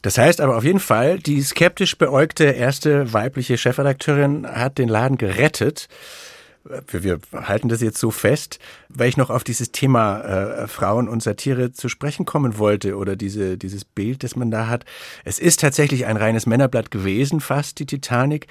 Das 0.01 0.17
heißt 0.17 0.41
aber 0.41 0.57
auf 0.57 0.63
jeden 0.63 0.79
Fall, 0.79 1.19
die 1.19 1.41
skeptisch 1.41 1.97
beäugte 1.97 2.45
erste 2.45 3.13
weibliche 3.13 3.57
Chefredakteurin 3.57 4.47
hat 4.47 4.77
den 4.77 4.89
Laden 4.89 5.17
gerettet. 5.17 5.87
Wir, 6.91 7.19
halten 7.33 7.69
das 7.69 7.81
jetzt 7.81 7.97
so 7.97 8.11
fest, 8.11 8.59
weil 8.87 9.09
ich 9.09 9.17
noch 9.17 9.31
auf 9.31 9.43
dieses 9.43 9.71
Thema 9.71 10.21
äh, 10.21 10.67
Frauen 10.67 11.09
und 11.09 11.23
Satire 11.23 11.71
zu 11.71 11.89
sprechen 11.89 12.25
kommen 12.25 12.59
wollte 12.59 12.97
oder 12.97 13.15
diese, 13.15 13.57
dieses 13.57 13.83
Bild, 13.83 14.23
das 14.23 14.35
man 14.35 14.51
da 14.51 14.67
hat. 14.67 14.85
Es 15.23 15.39
ist 15.39 15.59
tatsächlich 15.59 16.05
ein 16.05 16.17
reines 16.17 16.45
Männerblatt 16.45 16.91
gewesen, 16.91 17.41
fast 17.41 17.79
die 17.79 17.87
Titanic. 17.87 18.45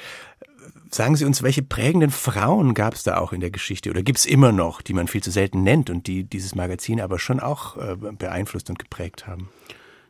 Sagen 0.92 1.14
Sie 1.14 1.24
uns, 1.24 1.42
welche 1.44 1.62
prägenden 1.62 2.11
Frauen 2.11 2.74
gab 2.74 2.94
es 2.94 3.05
da 3.05 3.18
auch 3.18 3.33
in 3.33 3.40
der 3.40 3.53
Geschichte 3.53 3.90
oder 3.90 4.03
gibt 4.03 4.18
es 4.18 4.26
immer 4.26 4.50
noch, 4.50 4.83
die 4.83 4.92
man 4.92 5.07
viel 5.07 5.22
zu 5.22 5.31
selten 5.31 5.62
nennt 5.62 5.88
und 5.88 6.09
die 6.09 6.24
dieses 6.24 6.57
Magazin 6.57 7.00
aber 7.00 7.20
schon 7.20 7.38
auch 7.38 7.76
äh, 7.76 7.94
beeinflusst 7.96 8.70
und 8.70 8.79
geprägt 8.79 9.29
haben? 9.29 9.48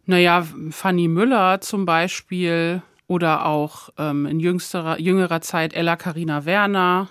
Naja, 0.07 0.47
Fanny 0.71 1.07
Müller 1.07 1.61
zum 1.61 1.85
Beispiel 1.85 2.83
oder 3.07 3.45
auch 3.45 3.91
ähm, 3.99 4.25
in 4.25 4.41
jüngsterer, 4.41 4.99
jüngerer 4.99 5.43
Zeit 5.43 5.75
Ella 5.75 5.97
Karina 5.97 6.47
Werner. 6.47 7.09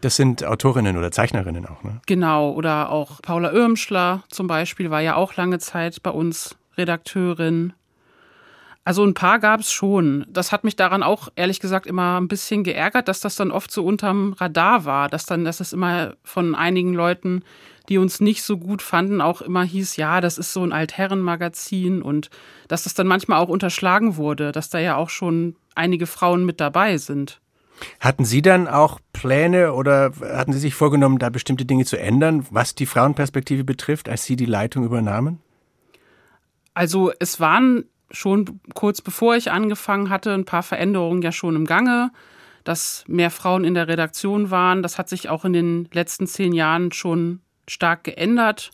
Das 0.00 0.14
sind 0.14 0.44
Autorinnen 0.44 0.96
oder 0.96 1.10
Zeichnerinnen 1.10 1.66
auch, 1.66 1.82
ne? 1.82 2.00
Genau, 2.06 2.52
oder 2.52 2.90
auch 2.90 3.20
Paula 3.20 3.50
Irmschler 3.50 4.22
zum 4.28 4.46
Beispiel 4.46 4.90
war 4.90 5.00
ja 5.00 5.16
auch 5.16 5.34
lange 5.34 5.58
Zeit 5.58 6.04
bei 6.04 6.10
uns 6.10 6.56
Redakteurin. 6.76 7.72
Also 8.88 9.04
ein 9.04 9.12
paar 9.12 9.38
gab 9.38 9.60
es 9.60 9.70
schon. 9.70 10.24
Das 10.30 10.50
hat 10.50 10.64
mich 10.64 10.74
daran 10.74 11.02
auch 11.02 11.28
ehrlich 11.36 11.60
gesagt 11.60 11.86
immer 11.86 12.18
ein 12.18 12.26
bisschen 12.26 12.64
geärgert, 12.64 13.06
dass 13.06 13.20
das 13.20 13.36
dann 13.36 13.50
oft 13.50 13.70
so 13.70 13.84
unterm 13.84 14.32
Radar 14.32 14.86
war, 14.86 15.10
dass 15.10 15.26
dann, 15.26 15.44
dass 15.44 15.60
es 15.60 15.74
immer 15.74 16.14
von 16.24 16.54
einigen 16.54 16.94
Leuten, 16.94 17.42
die 17.90 17.98
uns 17.98 18.20
nicht 18.20 18.42
so 18.42 18.56
gut 18.56 18.80
fanden, 18.80 19.20
auch 19.20 19.42
immer 19.42 19.62
hieß, 19.62 19.96
ja, 19.96 20.22
das 20.22 20.38
ist 20.38 20.54
so 20.54 20.62
ein 20.62 20.72
Altherrenmagazin 20.72 22.00
und 22.00 22.30
dass 22.68 22.84
das 22.84 22.94
dann 22.94 23.06
manchmal 23.06 23.40
auch 23.40 23.50
unterschlagen 23.50 24.16
wurde, 24.16 24.52
dass 24.52 24.70
da 24.70 24.78
ja 24.78 24.96
auch 24.96 25.10
schon 25.10 25.56
einige 25.74 26.06
Frauen 26.06 26.46
mit 26.46 26.58
dabei 26.58 26.96
sind. 26.96 27.42
Hatten 28.00 28.24
Sie 28.24 28.40
dann 28.40 28.68
auch 28.68 29.00
Pläne 29.12 29.74
oder 29.74 30.12
hatten 30.22 30.54
Sie 30.54 30.60
sich 30.60 30.74
vorgenommen, 30.74 31.18
da 31.18 31.28
bestimmte 31.28 31.66
Dinge 31.66 31.84
zu 31.84 31.98
ändern, 31.98 32.46
was 32.48 32.74
die 32.74 32.86
Frauenperspektive 32.86 33.64
betrifft, 33.64 34.08
als 34.08 34.24
Sie 34.24 34.36
die 34.36 34.46
Leitung 34.46 34.86
übernahmen? 34.86 35.40
Also 36.72 37.12
es 37.18 37.38
waren 37.38 37.84
schon 38.10 38.60
kurz 38.74 39.00
bevor 39.02 39.36
ich 39.36 39.50
angefangen 39.50 40.10
hatte, 40.10 40.32
ein 40.32 40.44
paar 40.44 40.62
Veränderungen 40.62 41.22
ja 41.22 41.32
schon 41.32 41.56
im 41.56 41.66
Gange, 41.66 42.10
dass 42.64 43.04
mehr 43.06 43.30
Frauen 43.30 43.64
in 43.64 43.74
der 43.74 43.88
Redaktion 43.88 44.50
waren. 44.50 44.82
Das 44.82 44.98
hat 44.98 45.08
sich 45.08 45.28
auch 45.28 45.44
in 45.44 45.52
den 45.52 45.88
letzten 45.92 46.26
zehn 46.26 46.52
Jahren 46.52 46.92
schon 46.92 47.40
stark 47.66 48.04
geändert. 48.04 48.70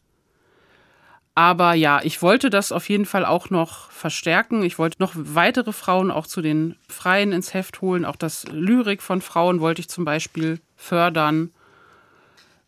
Aber 1.36 1.74
ja, 1.74 2.00
ich 2.02 2.22
wollte 2.22 2.48
das 2.48 2.70
auf 2.70 2.88
jeden 2.88 3.06
Fall 3.06 3.24
auch 3.24 3.50
noch 3.50 3.90
verstärken. 3.90 4.62
Ich 4.62 4.78
wollte 4.78 4.98
noch 5.00 5.12
weitere 5.16 5.72
Frauen 5.72 6.12
auch 6.12 6.28
zu 6.28 6.42
den 6.42 6.76
Freien 6.88 7.32
ins 7.32 7.52
Heft 7.54 7.80
holen. 7.80 8.04
Auch 8.04 8.16
das 8.16 8.46
Lyrik 8.46 9.02
von 9.02 9.20
Frauen 9.20 9.60
wollte 9.60 9.80
ich 9.80 9.88
zum 9.88 10.04
Beispiel 10.04 10.60
fördern. 10.76 11.50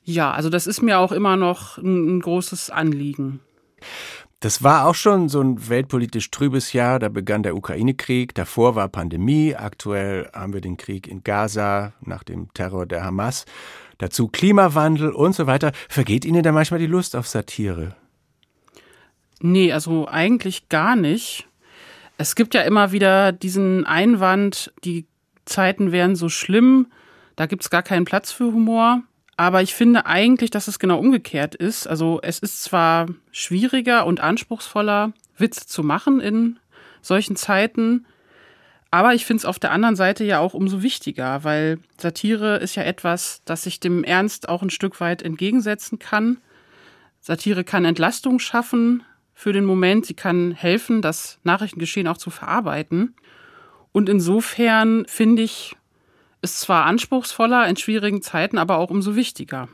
Ja, 0.02 0.32
also 0.32 0.50
das 0.50 0.66
ist 0.66 0.82
mir 0.82 0.98
auch 0.98 1.12
immer 1.12 1.36
noch 1.36 1.78
ein, 1.78 2.16
ein 2.16 2.20
großes 2.20 2.70
Anliegen. 2.70 3.40
Das 4.40 4.62
war 4.62 4.86
auch 4.86 4.94
schon 4.94 5.28
so 5.28 5.40
ein 5.40 5.68
weltpolitisch 5.68 6.30
trübes 6.30 6.72
Jahr. 6.72 6.98
Da 6.98 7.08
begann 7.08 7.42
der 7.42 7.56
Ukraine-Krieg. 7.56 8.34
Davor 8.34 8.74
war 8.74 8.88
Pandemie. 8.88 9.54
Aktuell 9.54 10.30
haben 10.34 10.52
wir 10.52 10.60
den 10.60 10.76
Krieg 10.76 11.08
in 11.08 11.24
Gaza 11.24 11.94
nach 12.02 12.22
dem 12.22 12.52
Terror 12.52 12.84
der 12.84 13.02
Hamas. 13.02 13.46
Dazu 13.98 14.28
Klimawandel 14.28 15.10
und 15.10 15.34
so 15.34 15.46
weiter. 15.46 15.72
Vergeht 15.88 16.24
Ihnen 16.26 16.42
da 16.42 16.52
manchmal 16.52 16.80
die 16.80 16.86
Lust 16.86 17.16
auf 17.16 17.26
Satire? 17.26 17.96
Nee, 19.40 19.72
also 19.72 20.06
eigentlich 20.06 20.68
gar 20.68 20.96
nicht. 20.96 21.48
Es 22.18 22.34
gibt 22.34 22.54
ja 22.54 22.62
immer 22.62 22.92
wieder 22.92 23.32
diesen 23.32 23.84
Einwand, 23.84 24.72
die 24.84 25.06
Zeiten 25.44 25.92
wären 25.92 26.16
so 26.16 26.28
schlimm, 26.28 26.88
da 27.36 27.46
gibt 27.46 27.62
es 27.62 27.70
gar 27.70 27.82
keinen 27.82 28.04
Platz 28.04 28.32
für 28.32 28.44
Humor. 28.44 29.02
Aber 29.36 29.62
ich 29.62 29.74
finde 29.74 30.06
eigentlich, 30.06 30.50
dass 30.50 30.68
es 30.68 30.78
genau 30.78 30.98
umgekehrt 30.98 31.54
ist. 31.54 31.86
Also 31.86 32.20
es 32.22 32.38
ist 32.38 32.62
zwar 32.62 33.06
schwieriger 33.32 34.06
und 34.06 34.20
anspruchsvoller, 34.20 35.12
Witz 35.36 35.66
zu 35.66 35.82
machen 35.82 36.20
in 36.20 36.58
solchen 37.02 37.36
Zeiten, 37.36 38.06
aber 38.90 39.14
ich 39.14 39.26
finde 39.26 39.40
es 39.40 39.44
auf 39.44 39.58
der 39.58 39.72
anderen 39.72 39.96
Seite 39.96 40.24
ja 40.24 40.38
auch 40.38 40.54
umso 40.54 40.82
wichtiger, 40.82 41.44
weil 41.44 41.78
Satire 41.98 42.56
ist 42.56 42.76
ja 42.76 42.82
etwas, 42.82 43.42
das 43.44 43.64
sich 43.64 43.80
dem 43.80 44.04
Ernst 44.04 44.48
auch 44.48 44.62
ein 44.62 44.70
Stück 44.70 45.00
weit 45.00 45.22
entgegensetzen 45.22 45.98
kann. 45.98 46.38
Satire 47.20 47.64
kann 47.64 47.84
Entlastung 47.84 48.38
schaffen 48.38 49.02
für 49.34 49.52
den 49.52 49.64
Moment, 49.64 50.06
sie 50.06 50.14
kann 50.14 50.52
helfen, 50.52 51.02
das 51.02 51.38
Nachrichtengeschehen 51.42 52.08
auch 52.08 52.16
zu 52.16 52.30
verarbeiten. 52.30 53.14
Und 53.92 54.08
insofern 54.08 55.04
finde 55.06 55.42
ich, 55.42 55.76
ist 56.52 56.60
zwar 56.60 56.84
anspruchsvoller 56.84 57.68
in 57.68 57.76
schwierigen 57.76 58.22
Zeiten, 58.22 58.58
aber 58.58 58.78
auch 58.78 58.90
umso 58.90 59.16
wichtiger. 59.16 59.68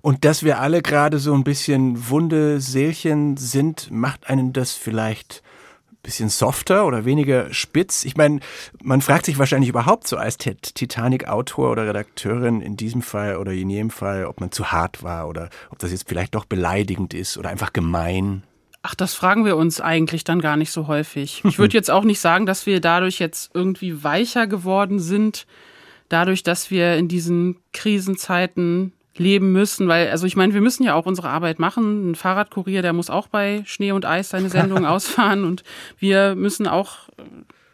Und 0.00 0.24
dass 0.24 0.42
wir 0.42 0.60
alle 0.60 0.82
gerade 0.82 1.18
so 1.18 1.34
ein 1.34 1.44
bisschen 1.44 2.08
wunde 2.08 2.60
Seelchen 2.60 3.36
sind, 3.36 3.90
macht 3.90 4.28
einen 4.28 4.52
das 4.52 4.72
vielleicht 4.72 5.42
ein 5.92 5.98
bisschen 6.02 6.28
softer 6.28 6.86
oder 6.86 7.04
weniger 7.04 7.52
spitz? 7.52 8.04
Ich 8.04 8.16
meine, 8.16 8.40
man 8.82 9.02
fragt 9.02 9.26
sich 9.26 9.38
wahrscheinlich 9.38 9.68
überhaupt 9.68 10.08
so 10.08 10.16
als 10.16 10.38
Titanic-Autor 10.38 11.70
oder 11.70 11.86
Redakteurin 11.86 12.60
in 12.60 12.76
diesem 12.76 13.02
Fall 13.02 13.36
oder 13.36 13.52
in 13.52 13.68
jedem 13.68 13.90
Fall, 13.90 14.24
ob 14.24 14.40
man 14.40 14.50
zu 14.50 14.72
hart 14.72 15.02
war 15.02 15.28
oder 15.28 15.50
ob 15.70 15.78
das 15.78 15.90
jetzt 15.90 16.08
vielleicht 16.08 16.34
doch 16.34 16.46
beleidigend 16.46 17.12
ist 17.12 17.36
oder 17.36 17.50
einfach 17.50 17.72
gemein. 17.72 18.42
Ach, 18.82 18.94
das 18.94 19.14
fragen 19.14 19.44
wir 19.44 19.56
uns 19.56 19.80
eigentlich 19.80 20.22
dann 20.22 20.40
gar 20.40 20.56
nicht 20.56 20.70
so 20.70 20.86
häufig. 20.86 21.42
Ich 21.44 21.58
würde 21.58 21.74
jetzt 21.76 21.90
auch 21.90 22.04
nicht 22.04 22.20
sagen, 22.20 22.46
dass 22.46 22.66
wir 22.66 22.80
dadurch 22.80 23.18
jetzt 23.18 23.50
irgendwie 23.52 24.04
weicher 24.04 24.46
geworden 24.46 25.00
sind 25.00 25.46
dadurch, 26.08 26.42
dass 26.42 26.70
wir 26.70 26.96
in 26.96 27.08
diesen 27.08 27.56
Krisenzeiten 27.72 28.92
leben 29.18 29.52
müssen, 29.52 29.88
weil, 29.88 30.10
also 30.10 30.26
ich 30.26 30.36
meine, 30.36 30.54
wir 30.54 30.60
müssen 30.60 30.82
ja 30.82 30.94
auch 30.94 31.06
unsere 31.06 31.28
Arbeit 31.28 31.58
machen. 31.58 32.10
Ein 32.10 32.14
Fahrradkurier, 32.14 32.82
der 32.82 32.92
muss 32.92 33.10
auch 33.10 33.28
bei 33.28 33.62
Schnee 33.64 33.92
und 33.92 34.04
Eis 34.04 34.30
seine 34.30 34.50
Sendung 34.50 34.84
ausfahren 34.86 35.44
und 35.44 35.62
wir 35.98 36.34
müssen 36.34 36.66
auch 36.66 37.08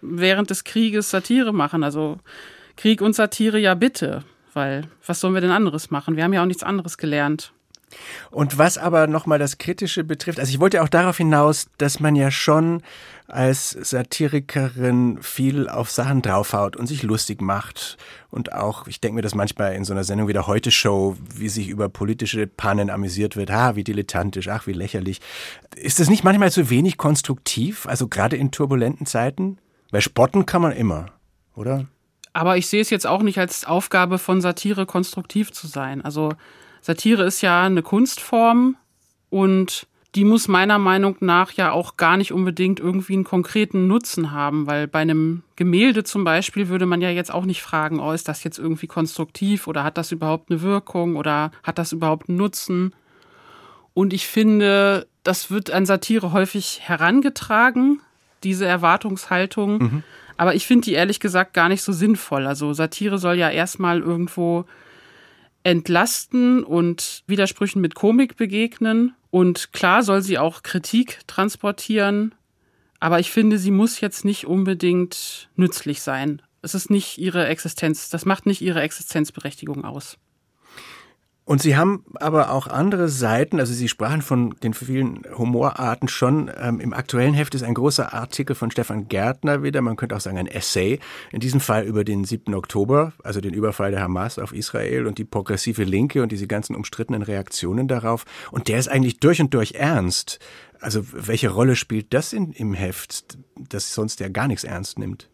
während 0.01 0.51
des 0.51 0.64
Krieges 0.64 1.11
Satire 1.11 1.53
machen. 1.53 1.83
Also 1.85 2.18
Krieg 2.77 3.01
und 3.01 3.14
Satire 3.14 3.59
ja 3.59 3.75
bitte, 3.75 4.25
weil 4.53 4.83
was 5.07 5.21
sollen 5.21 5.35
wir 5.35 5.40
denn 5.40 5.51
anderes 5.51 5.90
machen? 5.90 6.16
Wir 6.16 6.25
haben 6.25 6.33
ja 6.33 6.42
auch 6.42 6.47
nichts 6.47 6.62
anderes 6.62 6.99
gelernt. 6.99 7.53
Und 8.31 8.59
was 8.59 8.79
aber 8.79 9.07
nochmal 9.07 9.39
das 9.39 9.59
Kritische 9.59 10.05
betrifft, 10.05 10.41
also 10.41 10.51
ich 10.51 10.61
wollte 10.61 10.83
auch 10.83 10.89
darauf 10.89 11.17
hinaus, 11.17 11.67
dass 11.79 12.01
man 12.01 12.17
ja 12.17 12.31
schon 12.31 12.83
als 13.29 13.71
Satirikerin 13.71 15.19
viel 15.23 15.69
auf 15.69 15.91
Sachen 15.91 16.21
draufhaut 16.23 16.77
und 16.77 16.87
sich 16.87 17.03
lustig 17.03 17.41
macht. 17.41 17.97
Und 18.31 18.53
auch, 18.53 18.87
ich 18.87 19.01
denke 19.01 19.17
mir 19.17 19.23
das 19.23 19.35
manchmal 19.35 19.75
in 19.75 19.85
so 19.85 19.93
einer 19.93 20.05
Sendung 20.05 20.29
wie 20.29 20.35
der 20.35 20.47
Heute-Show, 20.47 21.17
wie 21.35 21.49
sich 21.49 21.69
über 21.69 21.89
politische 21.89 22.47
Pannen 22.47 22.91
amüsiert 22.91 23.37
wird. 23.37 23.51
Ah, 23.51 23.75
wie 23.75 23.85
dilettantisch, 23.85 24.49
ach, 24.49 24.67
wie 24.67 24.73
lächerlich. 24.73 25.21
Ist 25.77 25.99
das 25.99 26.11
nicht 26.11 26.25
manchmal 26.25 26.53
zu 26.53 26.69
wenig 26.69 26.99
konstruktiv? 26.99 27.87
Also 27.87 28.09
gerade 28.09 28.37
in 28.37 28.51
turbulenten 28.51 29.07
Zeiten? 29.07 29.59
Weil 29.91 30.03
spotten 30.03 30.45
kann 30.47 30.63
man 30.63 30.73
immer, 30.73 31.07
oder? 31.55 31.87
Aber 32.33 32.57
ich 32.57 32.67
sehe 32.67 32.81
es 32.81 32.91
jetzt 32.91 33.07
auch 33.07 33.23
nicht 33.23 33.39
als 33.39 33.65
Aufgabe 33.65 34.19
von 34.19 34.41
Satire 34.41 34.87
konstruktiv 34.87 35.53
zu 35.53 35.67
sein. 35.67 36.03
Also 36.03 36.33
Satire 36.83 37.25
ist 37.25 37.40
ja 37.40 37.62
eine 37.62 37.83
Kunstform 37.83 38.77
und 39.31 39.87
die 40.14 40.25
muss 40.25 40.47
meiner 40.47 40.79
Meinung 40.79 41.16
nach 41.21 41.53
ja 41.53 41.73
auch 41.73 41.97
gar 41.97 42.18
nicht 42.18 42.33
unbedingt 42.33 42.81
irgendwie 42.81 43.14
einen 43.14 43.25
konkreten 43.25 43.87
Nutzen 43.87 44.31
haben, 44.31 44.66
weil 44.66 44.87
bei 44.87 44.99
einem 44.99 45.42
Gemälde 45.57 46.05
zum 46.05 46.25
Beispiel 46.25 46.68
würde 46.68 46.85
man 46.85 47.01
ja 47.01 47.09
jetzt 47.09 47.33
auch 47.33 47.47
nicht 47.47 47.62
fragen, 47.62 47.99
oh, 47.99 48.12
ist 48.12 48.29
das 48.29 48.45
jetzt 48.45 48.59
irgendwie 48.59 48.88
konstruktiv 48.88 49.68
oder 49.68 49.85
hat 49.85 49.97
das 49.97 50.12
überhaupt 50.12 50.51
eine 50.51 50.61
Wirkung 50.61 51.16
oder 51.16 51.51
hat 51.62 51.79
das 51.79 51.92
überhaupt 51.92 52.29
einen 52.29 52.37
Nutzen? 52.37 52.92
Und 53.95 54.12
ich 54.12 54.27
finde, 54.27 55.07
das 55.23 55.51
wird 55.51 55.71
an 55.71 55.87
Satire 55.87 56.33
häufig 56.33 56.81
herangetragen, 56.83 58.01
diese 58.42 58.66
Erwartungshaltung. 58.66 59.79
Mhm. 59.79 60.03
Aber 60.37 60.55
ich 60.55 60.66
finde 60.66 60.87
die 60.87 60.92
ehrlich 60.92 61.21
gesagt 61.21 61.55
gar 61.55 61.68
nicht 61.68 61.83
so 61.83 61.92
sinnvoll. 61.92 62.47
Also 62.47 62.73
Satire 62.75 63.18
soll 63.18 63.37
ja 63.37 63.49
erstmal 63.49 64.01
irgendwo 64.01 64.66
entlasten 65.64 66.64
und 66.64 67.22
Widersprüchen 67.27 67.81
mit 67.81 67.94
Komik 67.94 68.37
begegnen. 68.37 69.14
Und 69.31 69.72
klar 69.72 70.03
soll 70.03 70.22
sie 70.22 70.38
auch 70.38 70.62
Kritik 70.62 71.20
transportieren, 71.27 72.35
aber 73.01 73.18
ich 73.18 73.31
finde, 73.31 73.59
sie 73.59 73.70
muss 73.70 74.01
jetzt 74.01 74.25
nicht 74.25 74.46
unbedingt 74.46 75.48
nützlich 75.57 76.03
sein. 76.03 76.42
Es 76.61 76.75
ist 76.75 76.90
nicht 76.90 77.18
ihre 77.18 77.46
Existenz, 77.48 78.11
das 78.11 78.25
macht 78.25 78.46
nicht 78.46 78.61
ihre 78.61 78.81
Existenzberechtigung 78.83 79.85
aus. 79.85 80.18
Und 81.45 81.61
Sie 81.61 81.77
haben 81.77 82.05
aber 82.15 82.53
auch 82.53 82.69
andere 82.69 83.09
Seiten, 83.09 83.59
also 83.59 83.73
Sie 83.75 83.89
sprachen 83.89 84.23
von 84.23 84.55
den 84.63 84.75
vielen 84.75 85.23
Humorarten 85.37 86.07
schon. 86.07 86.49
Ähm, 86.57 86.79
Im 86.79 86.93
aktuellen 86.93 87.35
Heft 87.35 87.57
ist 87.57 87.65
ein 87.65 87.75
großer 87.75 88.15
Artikel 88.15 88.55
von 88.55 88.71
Stefan 88.71 89.09
Gärtner 89.09 89.65
wieder, 89.65 89.83
man 89.83 89.97
könnte 89.97 90.15
auch 90.15 90.21
sagen 90.21 90.39
ein 90.39 90.47
Essay, 90.47 91.01
in 91.33 91.41
diesem 91.41 91.59
Fall 91.59 91.85
über 91.85 92.05
den 92.05 92.25
7. 92.25 92.55
Oktober, 92.55 93.13
also 93.25 93.41
den 93.41 93.55
Überfall 93.55 93.91
der 93.91 94.03
Hamas 94.03 94.39
auf 94.39 94.55
Israel 94.55 95.09
und 95.09 95.19
die 95.19 95.25
progressive 95.25 95.83
Linke 95.83 96.23
und 96.23 96.31
diese 96.31 96.47
ganzen 96.47 96.77
umstrittenen 96.77 97.23
Reaktionen 97.23 97.89
darauf. 97.89 98.25
Und 98.53 98.69
der 98.69 98.79
ist 98.79 98.89
eigentlich 98.89 99.19
durch 99.19 99.41
und 99.41 99.53
durch 99.53 99.73
ernst. 99.73 100.39
Also 100.81 101.05
welche 101.13 101.51
Rolle 101.51 101.75
spielt 101.75 102.15
das 102.15 102.33
in, 102.33 102.53
im 102.53 102.73
Heft, 102.73 103.37
das 103.57 103.95
sonst 103.95 104.21
ja 104.21 104.29
gar 104.29 104.47
nichts 104.47 104.63
ernst 104.63 104.99
nimmt? 104.99 105.29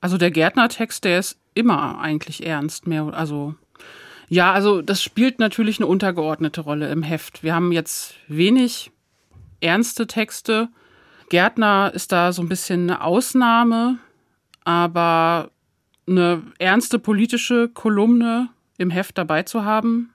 Also 0.00 0.16
der 0.16 0.30
Gärtner-Text, 0.30 1.04
der 1.04 1.18
ist 1.18 1.38
immer 1.54 2.00
eigentlich 2.00 2.46
ernst, 2.46 2.86
mehr, 2.86 3.12
also 3.12 3.56
ja, 4.28 4.52
also 4.52 4.82
das 4.82 5.02
spielt 5.02 5.38
natürlich 5.38 5.78
eine 5.78 5.86
untergeordnete 5.86 6.60
Rolle 6.60 6.90
im 6.90 7.02
Heft. 7.02 7.42
Wir 7.42 7.54
haben 7.54 7.72
jetzt 7.72 8.14
wenig 8.28 8.90
ernste 9.60 10.06
Texte. 10.06 10.68
Gärtner 11.30 11.92
ist 11.94 12.12
da 12.12 12.32
so 12.32 12.42
ein 12.42 12.48
bisschen 12.48 12.90
eine 12.90 13.02
Ausnahme, 13.02 13.98
aber 14.64 15.50
eine 16.06 16.42
ernste 16.58 16.98
politische 16.98 17.68
Kolumne 17.68 18.48
im 18.78 18.90
Heft 18.90 19.18
dabei 19.18 19.42
zu 19.42 19.64
haben, 19.64 20.10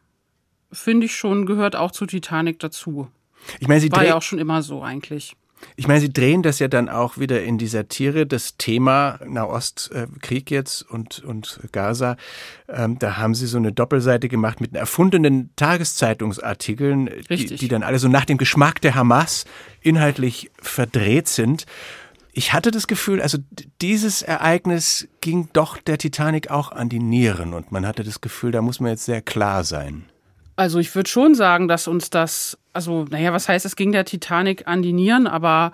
finde 0.71 1.05
ich 1.05 1.15
schon, 1.15 1.45
gehört 1.45 1.75
auch 1.75 1.91
zu 1.91 2.05
Titanic 2.05 2.59
dazu. 2.59 3.09
Ich 3.59 3.67
meine, 3.67 3.81
sie 3.81 3.91
war 3.91 4.05
ja 4.05 4.15
auch 4.15 4.21
schon 4.21 4.39
immer 4.39 4.63
so 4.63 4.81
eigentlich. 4.81 5.35
Ich 5.75 5.87
meine, 5.87 5.99
Sie 5.99 6.11
drehen 6.11 6.43
das 6.43 6.59
ja 6.59 6.67
dann 6.67 6.89
auch 6.89 7.17
wieder 7.17 7.43
in 7.43 7.57
die 7.57 7.67
Satire, 7.67 8.25
das 8.25 8.57
Thema 8.57 9.19
Nahostkrieg 9.25 10.51
jetzt 10.51 10.81
und, 10.83 11.23
und 11.23 11.59
Gaza. 11.71 12.17
Ähm, 12.67 12.99
da 12.99 13.17
haben 13.17 13.35
Sie 13.35 13.47
so 13.47 13.57
eine 13.57 13.71
Doppelseite 13.71 14.29
gemacht 14.29 14.61
mit 14.61 14.75
erfundenen 14.75 15.49
Tageszeitungsartikeln, 15.55 17.09
die, 17.29 17.45
die 17.45 17.67
dann 17.67 17.83
alle 17.83 17.99
so 17.99 18.07
nach 18.07 18.25
dem 18.25 18.37
Geschmack 18.37 18.81
der 18.81 18.95
Hamas 18.95 19.45
inhaltlich 19.81 20.51
verdreht 20.59 21.27
sind. 21.27 21.65
Ich 22.35 22.51
hatte 22.51 22.71
das 22.71 22.87
Gefühl, 22.87 23.21
also 23.21 23.37
dieses 23.81 24.23
Ereignis 24.23 25.07
ging 25.21 25.49
doch 25.53 25.77
der 25.77 25.99
Titanic 25.99 26.49
auch 26.49 26.71
an 26.71 26.89
die 26.89 26.99
Nieren 26.99 27.53
und 27.53 27.71
man 27.71 27.85
hatte 27.85 28.03
das 28.03 28.21
Gefühl, 28.21 28.51
da 28.51 28.63
muss 28.63 28.79
man 28.79 28.89
jetzt 28.89 29.05
sehr 29.05 29.21
klar 29.21 29.63
sein. 29.63 30.05
Also 30.55 30.79
ich 30.79 30.93
würde 30.95 31.09
schon 31.09 31.35
sagen, 31.35 31.67
dass 31.67 31.87
uns 31.87 32.09
das, 32.09 32.57
also 32.73 33.05
naja, 33.09 33.33
was 33.33 33.49
heißt, 33.49 33.65
es 33.65 33.75
ging 33.75 33.91
der 33.91 34.05
Titanic 34.05 34.67
an 34.67 34.81
die 34.81 34.93
Nieren, 34.93 35.25
aber 35.25 35.71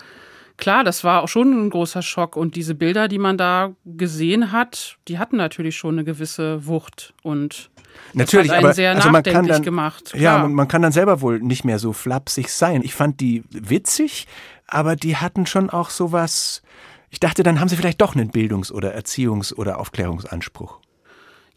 klar, 0.57 0.83
das 0.83 1.03
war 1.03 1.23
auch 1.23 1.27
schon 1.27 1.51
ein 1.51 1.69
großer 1.69 2.01
Schock 2.01 2.35
und 2.37 2.55
diese 2.55 2.75
Bilder, 2.75 3.07
die 3.07 3.17
man 3.17 3.37
da 3.37 3.73
gesehen 3.85 4.51
hat, 4.51 4.97
die 5.07 5.19
hatten 5.19 5.37
natürlich 5.37 5.75
schon 5.75 5.95
eine 5.95 6.03
gewisse 6.03 6.65
Wucht 6.65 7.13
und 7.23 7.69
Natürlich, 8.13 8.51
aber 8.51 8.73
sehr 8.73 8.95
also 8.95 9.09
man 9.09 9.23
kann 9.23 9.47
dann, 9.47 9.63
gemacht. 9.63 10.11
Klar. 10.11 10.21
Ja, 10.21 10.37
man, 10.39 10.53
man 10.53 10.67
kann 10.67 10.81
dann 10.81 10.91
selber 10.91 11.21
wohl 11.21 11.39
nicht 11.39 11.65
mehr 11.65 11.79
so 11.79 11.93
flapsig 11.93 12.49
sein. 12.49 12.81
Ich 12.83 12.93
fand 12.93 13.19
die 13.19 13.43
witzig, 13.49 14.27
aber 14.67 14.95
die 14.95 15.17
hatten 15.17 15.45
schon 15.45 15.69
auch 15.69 15.89
sowas. 15.89 16.61
Ich 17.09 17.19
dachte, 17.19 17.43
dann 17.43 17.59
haben 17.59 17.67
sie 17.67 17.75
vielleicht 17.75 18.01
doch 18.01 18.15
einen 18.15 18.29
Bildungs- 18.29 18.71
oder 18.71 18.95
Erziehungs- 18.95 19.53
oder 19.53 19.79
Aufklärungsanspruch. 19.79 20.79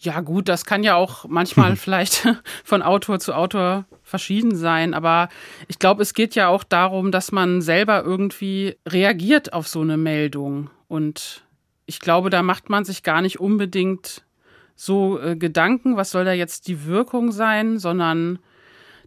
Ja, 0.02 0.20
gut, 0.20 0.48
das 0.48 0.64
kann 0.64 0.82
ja 0.82 0.96
auch 0.96 1.26
manchmal 1.28 1.76
vielleicht 1.76 2.28
von 2.64 2.82
Autor 2.82 3.20
zu 3.20 3.34
Autor 3.34 3.86
verschieden 4.02 4.54
sein, 4.56 4.94
aber 4.94 5.28
ich 5.68 5.78
glaube, 5.78 6.02
es 6.02 6.12
geht 6.12 6.34
ja 6.34 6.48
auch 6.48 6.64
darum, 6.64 7.12
dass 7.12 7.32
man 7.32 7.62
selber 7.62 8.02
irgendwie 8.02 8.76
reagiert 8.86 9.52
auf 9.52 9.68
so 9.68 9.80
eine 9.80 9.96
Meldung. 9.96 10.70
Und 10.88 11.44
ich 11.86 12.00
glaube, 12.00 12.28
da 12.28 12.42
macht 12.42 12.68
man 12.68 12.84
sich 12.84 13.02
gar 13.02 13.22
nicht 13.22 13.40
unbedingt 13.40 14.24
so 14.74 15.20
äh, 15.20 15.36
Gedanken, 15.36 15.96
was 15.96 16.10
soll 16.10 16.24
da 16.24 16.32
jetzt 16.32 16.66
die 16.66 16.84
Wirkung 16.84 17.30
sein, 17.30 17.78
sondern 17.78 18.40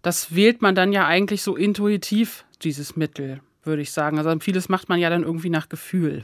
das 0.02 0.34
wählt 0.34 0.62
man 0.62 0.76
dann 0.76 0.94
ja 0.94 1.06
eigentlich 1.06 1.42
so 1.42 1.56
intuitiv, 1.56 2.46
dieses 2.62 2.96
Mittel, 2.96 3.42
würde 3.64 3.82
ich 3.82 3.92
sagen. 3.92 4.18
Also 4.18 4.34
vieles 4.40 4.70
macht 4.70 4.88
man 4.88 5.00
ja 5.00 5.10
dann 5.10 5.24
irgendwie 5.24 5.50
nach 5.50 5.68
Gefühl. 5.68 6.24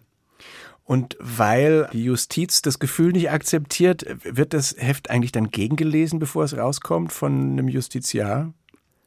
Und 0.92 1.16
weil 1.22 1.88
die 1.94 2.04
Justiz 2.04 2.62
das 2.62 2.78
Gefühl 2.78 3.14
nicht 3.14 3.32
akzeptiert, 3.32 4.06
wird 4.26 4.54
das 4.54 4.76
Heft 4.78 5.10
eigentlich 5.10 5.32
dann 5.32 5.50
gegengelesen, 5.50 6.20
bevor 6.20 6.44
es 6.44 6.58
rauskommt 6.58 7.14
von 7.14 7.54
einem 7.54 7.70
Justiziar? 7.70 8.54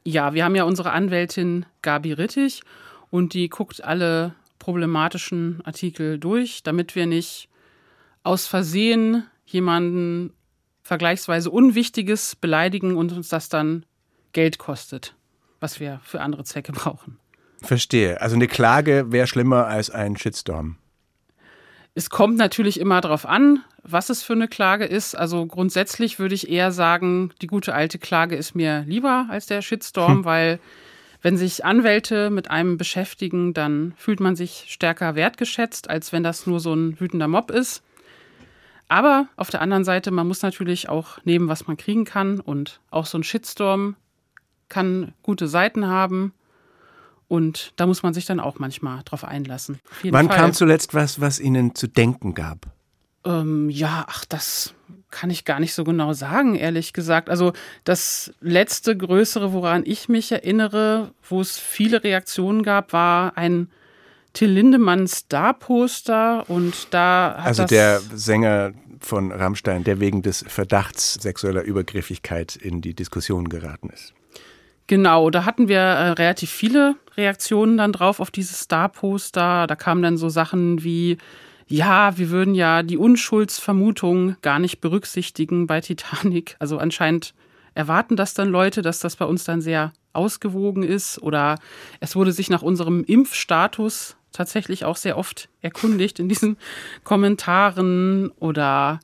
Ja, 0.02 0.32
wir 0.32 0.46
haben 0.46 0.54
ja 0.54 0.64
unsere 0.64 0.92
Anwältin 0.92 1.66
Gabi 1.82 2.14
Rittig 2.14 2.62
und 3.10 3.34
die 3.34 3.50
guckt 3.50 3.84
alle 3.84 4.34
problematischen 4.58 5.60
Artikel 5.66 6.18
durch, 6.18 6.62
damit 6.62 6.94
wir 6.94 7.04
nicht 7.04 7.50
aus 8.22 8.46
Versehen 8.46 9.24
jemanden 9.44 10.32
vergleichsweise 10.80 11.50
Unwichtiges 11.50 12.34
beleidigen 12.34 12.96
und 12.96 13.12
uns 13.12 13.28
das 13.28 13.50
dann 13.50 13.84
Geld 14.32 14.56
kostet, 14.56 15.16
was 15.60 15.80
wir 15.80 16.00
für 16.02 16.22
andere 16.22 16.44
Zwecke 16.44 16.72
brauchen. 16.72 17.18
Verstehe. 17.60 18.22
Also 18.22 18.36
eine 18.36 18.48
Klage 18.48 19.12
wäre 19.12 19.26
schlimmer 19.26 19.66
als 19.66 19.90
ein 19.90 20.16
Shitstorm. 20.16 20.78
Es 21.94 22.10
kommt 22.10 22.36
natürlich 22.36 22.80
immer 22.80 23.00
darauf 23.00 23.24
an, 23.24 23.62
was 23.82 24.10
es 24.10 24.22
für 24.22 24.32
eine 24.32 24.48
Klage 24.48 24.84
ist. 24.84 25.14
Also 25.14 25.46
grundsätzlich 25.46 26.18
würde 26.18 26.34
ich 26.34 26.48
eher 26.48 26.72
sagen, 26.72 27.32
die 27.40 27.46
gute 27.46 27.74
alte 27.74 27.98
Klage 27.98 28.34
ist 28.34 28.54
mir 28.54 28.84
lieber 28.86 29.26
als 29.30 29.46
der 29.46 29.62
Shitstorm, 29.62 30.18
hm. 30.18 30.24
weil 30.24 30.60
wenn 31.22 31.36
sich 31.36 31.64
Anwälte 31.64 32.30
mit 32.30 32.50
einem 32.50 32.76
beschäftigen, 32.76 33.54
dann 33.54 33.94
fühlt 33.96 34.20
man 34.20 34.36
sich 34.36 34.66
stärker 34.68 35.14
wertgeschätzt, 35.14 35.88
als 35.88 36.12
wenn 36.12 36.22
das 36.22 36.46
nur 36.46 36.60
so 36.60 36.74
ein 36.74 37.00
wütender 37.00 37.28
Mob 37.28 37.50
ist. 37.50 37.82
Aber 38.88 39.28
auf 39.36 39.50
der 39.50 39.62
anderen 39.62 39.84
Seite, 39.84 40.10
man 40.10 40.28
muss 40.28 40.42
natürlich 40.42 40.88
auch 40.88 41.18
nehmen, 41.24 41.48
was 41.48 41.66
man 41.66 41.76
kriegen 41.76 42.04
kann. 42.04 42.40
Und 42.40 42.80
auch 42.90 43.06
so 43.06 43.16
ein 43.16 43.24
Shitstorm 43.24 43.96
kann 44.68 45.14
gute 45.22 45.48
Seiten 45.48 45.86
haben. 45.86 46.34
Und 47.28 47.72
da 47.76 47.86
muss 47.86 48.02
man 48.02 48.14
sich 48.14 48.26
dann 48.26 48.40
auch 48.40 48.58
manchmal 48.58 49.02
drauf 49.04 49.24
einlassen. 49.24 49.80
Wann 50.02 50.28
Fall. 50.28 50.36
kam 50.36 50.52
zuletzt 50.52 50.94
was, 50.94 51.20
was 51.20 51.40
Ihnen 51.40 51.74
zu 51.74 51.86
denken 51.86 52.34
gab? 52.34 52.66
Ähm, 53.24 53.70
ja, 53.70 54.04
ach, 54.08 54.24
das 54.24 54.74
kann 55.10 55.30
ich 55.30 55.44
gar 55.44 55.60
nicht 55.60 55.74
so 55.74 55.84
genau 55.84 56.12
sagen, 56.12 56.56
ehrlich 56.56 56.92
gesagt. 56.92 57.30
Also 57.30 57.52
das 57.84 58.34
letzte 58.40 58.96
größere, 58.96 59.52
woran 59.52 59.84
ich 59.86 60.08
mich 60.08 60.32
erinnere, 60.32 61.12
wo 61.28 61.40
es 61.40 61.56
viele 61.56 62.02
Reaktionen 62.02 62.62
gab, 62.62 62.92
war 62.92 63.36
ein 63.38 63.68
Till 64.32 64.50
Lindemann 64.50 65.06
Star-Poster 65.06 66.50
und 66.50 66.88
da 66.90 67.36
hat 67.38 67.46
Also 67.46 67.64
der 67.64 68.00
Sänger 68.00 68.72
von 68.98 69.30
Rammstein, 69.30 69.84
der 69.84 70.00
wegen 70.00 70.22
des 70.22 70.44
Verdachts 70.48 71.14
sexueller 71.14 71.62
Übergriffigkeit 71.62 72.56
in 72.56 72.80
die 72.80 72.94
Diskussion 72.94 73.48
geraten 73.48 73.90
ist. 73.90 74.12
Genau, 74.86 75.30
da 75.30 75.44
hatten 75.44 75.68
wir 75.68 75.78
äh, 75.78 76.10
relativ 76.10 76.50
viele 76.50 76.96
Reaktionen 77.16 77.78
dann 77.78 77.92
drauf 77.92 78.20
auf 78.20 78.30
dieses 78.30 78.60
Star-Poster. 78.60 79.66
Da 79.66 79.76
kamen 79.76 80.02
dann 80.02 80.18
so 80.18 80.28
Sachen 80.28 80.84
wie, 80.84 81.16
ja, 81.66 82.18
wir 82.18 82.30
würden 82.30 82.54
ja 82.54 82.82
die 82.82 82.98
Unschuldsvermutung 82.98 84.36
gar 84.42 84.58
nicht 84.58 84.80
berücksichtigen 84.80 85.66
bei 85.66 85.80
Titanic. 85.80 86.56
Also 86.60 86.78
anscheinend 86.78 87.34
erwarten 87.74 88.16
das 88.16 88.34
dann 88.34 88.48
Leute, 88.48 88.82
dass 88.82 89.00
das 89.00 89.16
bei 89.16 89.24
uns 89.24 89.44
dann 89.44 89.60
sehr 89.60 89.92
ausgewogen 90.12 90.82
ist 90.82 91.20
oder 91.20 91.58
es 92.00 92.14
wurde 92.14 92.32
sich 92.32 92.48
nach 92.48 92.62
unserem 92.62 93.02
Impfstatus 93.04 94.16
tatsächlich 94.32 94.84
auch 94.84 94.96
sehr 94.96 95.16
oft 95.18 95.48
erkundigt 95.60 96.18
in 96.18 96.28
diesen 96.28 96.56
Kommentaren 97.04 98.30
oder 98.38 99.00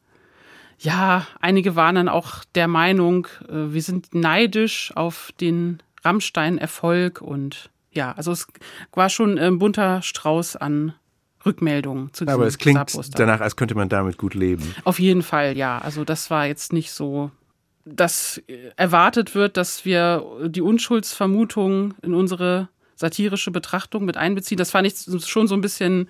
ja, 0.80 1.26
einige 1.40 1.76
waren 1.76 1.94
dann 1.94 2.08
auch 2.08 2.44
der 2.54 2.68
Meinung, 2.68 3.26
äh, 3.48 3.72
wir 3.72 3.82
sind 3.82 4.14
neidisch 4.14 4.92
auf 4.96 5.32
den 5.40 5.82
Rammstein-Erfolg 6.02 7.20
und 7.20 7.70
ja, 7.92 8.12
also 8.12 8.32
es 8.32 8.46
war 8.92 9.10
schon 9.10 9.38
ein 9.38 9.58
bunter 9.58 10.00
Strauß 10.00 10.56
an 10.56 10.94
Rückmeldungen 11.44 12.12
zu 12.12 12.24
diesem 12.24 12.38
Aber 12.38 12.46
es 12.46 12.58
klingt 12.58 12.78
danach, 13.14 13.40
als 13.40 13.56
könnte 13.56 13.74
man 13.74 13.88
damit 13.88 14.16
gut 14.16 14.34
leben. 14.34 14.74
Auf 14.84 14.98
jeden 14.98 15.22
Fall, 15.22 15.56
ja. 15.56 15.78
Also 15.78 16.04
das 16.04 16.30
war 16.30 16.46
jetzt 16.46 16.72
nicht 16.72 16.92
so, 16.92 17.30
dass 17.84 18.40
erwartet 18.76 19.34
wird, 19.34 19.56
dass 19.56 19.84
wir 19.84 20.24
die 20.46 20.60
Unschuldsvermutung 20.60 21.94
in 22.02 22.14
unsere 22.14 22.68
satirische 22.94 23.50
Betrachtung 23.50 24.04
mit 24.04 24.16
einbeziehen. 24.16 24.58
Das 24.58 24.70
fand 24.70 24.86
ich 24.86 25.26
schon 25.26 25.48
so 25.48 25.54
ein 25.54 25.62
bisschen 25.62 26.08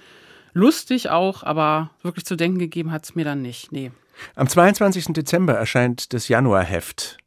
lustig 0.52 1.10
auch, 1.10 1.44
aber 1.44 1.90
wirklich 2.02 2.24
zu 2.24 2.36
denken 2.36 2.58
gegeben 2.58 2.90
hat 2.90 3.04
es 3.04 3.14
mir 3.14 3.24
dann 3.24 3.40
nicht. 3.40 3.72
Nee. 3.72 3.92
Am 4.34 4.48
22. 4.48 5.06
Dezember 5.06 5.54
erscheint 5.54 6.12
das 6.12 6.28
Januarheft. 6.28 7.18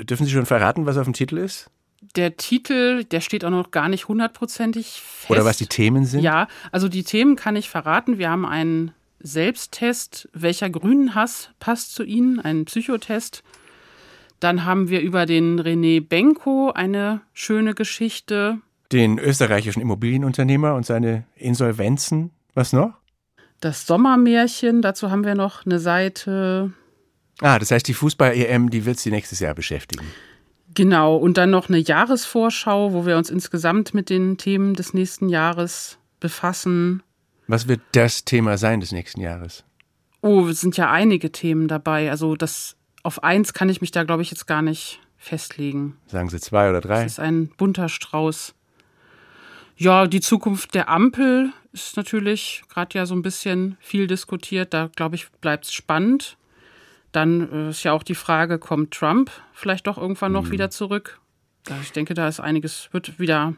Dürfen 0.00 0.26
Sie 0.26 0.32
schon 0.32 0.46
verraten, 0.46 0.86
was 0.86 0.96
auf 0.96 1.04
dem 1.04 1.12
Titel 1.12 1.38
ist? 1.38 1.70
Der 2.16 2.36
Titel, 2.36 3.04
der 3.04 3.20
steht 3.20 3.44
auch 3.44 3.50
noch 3.50 3.70
gar 3.70 3.88
nicht 3.88 4.08
hundertprozentig 4.08 5.02
fest. 5.02 5.30
Oder 5.30 5.44
was 5.44 5.58
die 5.58 5.66
Themen 5.66 6.04
sind? 6.04 6.22
Ja, 6.22 6.48
also 6.72 6.88
die 6.88 7.04
Themen 7.04 7.36
kann 7.36 7.56
ich 7.56 7.70
verraten. 7.70 8.18
Wir 8.18 8.30
haben 8.30 8.44
einen 8.44 8.92
Selbsttest, 9.20 10.28
welcher 10.32 10.68
Grünenhass 10.68 11.50
passt 11.60 11.94
zu 11.94 12.02
Ihnen, 12.02 12.40
einen 12.40 12.64
Psychotest. 12.64 13.44
Dann 14.40 14.64
haben 14.64 14.88
wir 14.88 15.00
über 15.00 15.26
den 15.26 15.60
René 15.60 16.00
Benko 16.04 16.72
eine 16.72 17.20
schöne 17.32 17.74
Geschichte. 17.74 18.58
Den 18.90 19.20
österreichischen 19.20 19.80
Immobilienunternehmer 19.80 20.74
und 20.74 20.84
seine 20.84 21.24
Insolvenzen. 21.36 22.32
Was 22.52 22.72
noch? 22.72 22.94
Das 23.62 23.86
Sommermärchen, 23.86 24.82
dazu 24.82 25.12
haben 25.12 25.24
wir 25.24 25.36
noch 25.36 25.64
eine 25.64 25.78
Seite. 25.78 26.72
Ah, 27.40 27.60
das 27.60 27.70
heißt, 27.70 27.86
die 27.86 27.94
Fußball-EM, 27.94 28.70
die 28.70 28.84
wird 28.84 28.98
Sie 28.98 29.12
nächstes 29.12 29.38
Jahr 29.38 29.54
beschäftigen. 29.54 30.04
Genau, 30.74 31.14
und 31.16 31.36
dann 31.36 31.50
noch 31.50 31.68
eine 31.68 31.78
Jahresvorschau, 31.78 32.92
wo 32.92 33.06
wir 33.06 33.16
uns 33.16 33.30
insgesamt 33.30 33.94
mit 33.94 34.10
den 34.10 34.36
Themen 34.36 34.74
des 34.74 34.94
nächsten 34.94 35.28
Jahres 35.28 35.98
befassen. 36.18 37.04
Was 37.46 37.68
wird 37.68 37.80
das 37.92 38.24
Thema 38.24 38.58
sein 38.58 38.80
des 38.80 38.90
nächsten 38.90 39.20
Jahres? 39.20 39.62
Oh, 40.22 40.48
es 40.48 40.60
sind 40.60 40.76
ja 40.76 40.90
einige 40.90 41.30
Themen 41.30 41.68
dabei. 41.68 42.10
Also 42.10 42.34
das 42.34 42.74
auf 43.04 43.22
eins 43.22 43.52
kann 43.52 43.68
ich 43.68 43.80
mich 43.80 43.92
da, 43.92 44.02
glaube 44.02 44.22
ich, 44.22 44.32
jetzt 44.32 44.48
gar 44.48 44.62
nicht 44.62 44.98
festlegen. 45.18 45.96
Sagen 46.08 46.30
Sie 46.30 46.40
zwei 46.40 46.68
oder 46.68 46.80
drei? 46.80 47.04
Es 47.04 47.12
ist 47.12 47.20
ein 47.20 47.46
bunter 47.46 47.88
Strauß. 47.88 48.54
Ja, 49.76 50.08
die 50.08 50.20
Zukunft 50.20 50.74
der 50.74 50.88
Ampel 50.88 51.52
ist 51.72 51.96
natürlich 51.96 52.62
gerade 52.68 52.98
ja 52.98 53.06
so 53.06 53.14
ein 53.14 53.22
bisschen 53.22 53.76
viel 53.80 54.06
diskutiert. 54.06 54.74
Da, 54.74 54.90
glaube 54.94 55.16
ich, 55.16 55.30
bleibt 55.40 55.66
es 55.66 55.72
spannend. 55.72 56.36
Dann 57.12 57.52
äh, 57.52 57.70
ist 57.70 57.82
ja 57.82 57.92
auch 57.92 58.02
die 58.02 58.14
Frage, 58.14 58.58
kommt 58.58 58.92
Trump 58.92 59.30
vielleicht 59.52 59.86
doch 59.86 59.98
irgendwann 59.98 60.32
noch 60.32 60.50
wieder 60.50 60.70
zurück? 60.70 61.20
Ich 61.82 61.92
denke, 61.92 62.14
da 62.14 62.26
ist 62.26 62.40
einiges, 62.40 62.88
wird 62.92 63.18
wieder 63.18 63.54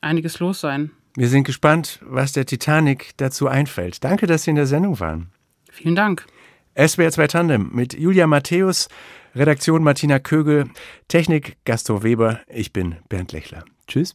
einiges 0.00 0.38
los 0.40 0.60
sein. 0.60 0.90
Wir 1.16 1.28
sind 1.28 1.44
gespannt, 1.44 2.00
was 2.02 2.32
der 2.32 2.44
Titanic 2.44 3.12
dazu 3.16 3.48
einfällt. 3.48 4.04
Danke, 4.04 4.26
dass 4.26 4.42
Sie 4.42 4.50
in 4.50 4.56
der 4.56 4.66
Sendung 4.66 5.00
waren. 5.00 5.30
Vielen 5.70 5.94
Dank. 5.94 6.26
SWR 6.76 7.10
2 7.10 7.26
Tandem 7.28 7.70
mit 7.72 7.94
Julia 7.94 8.26
Matthäus, 8.26 8.88
Redaktion 9.34 9.82
Martina 9.82 10.18
Kögel, 10.18 10.68
Technik 11.08 11.56
Gaston 11.64 12.02
Weber. 12.02 12.40
Ich 12.48 12.74
bin 12.74 12.96
Bernd 13.08 13.32
Lechler. 13.32 13.64
Tschüss. 13.86 14.12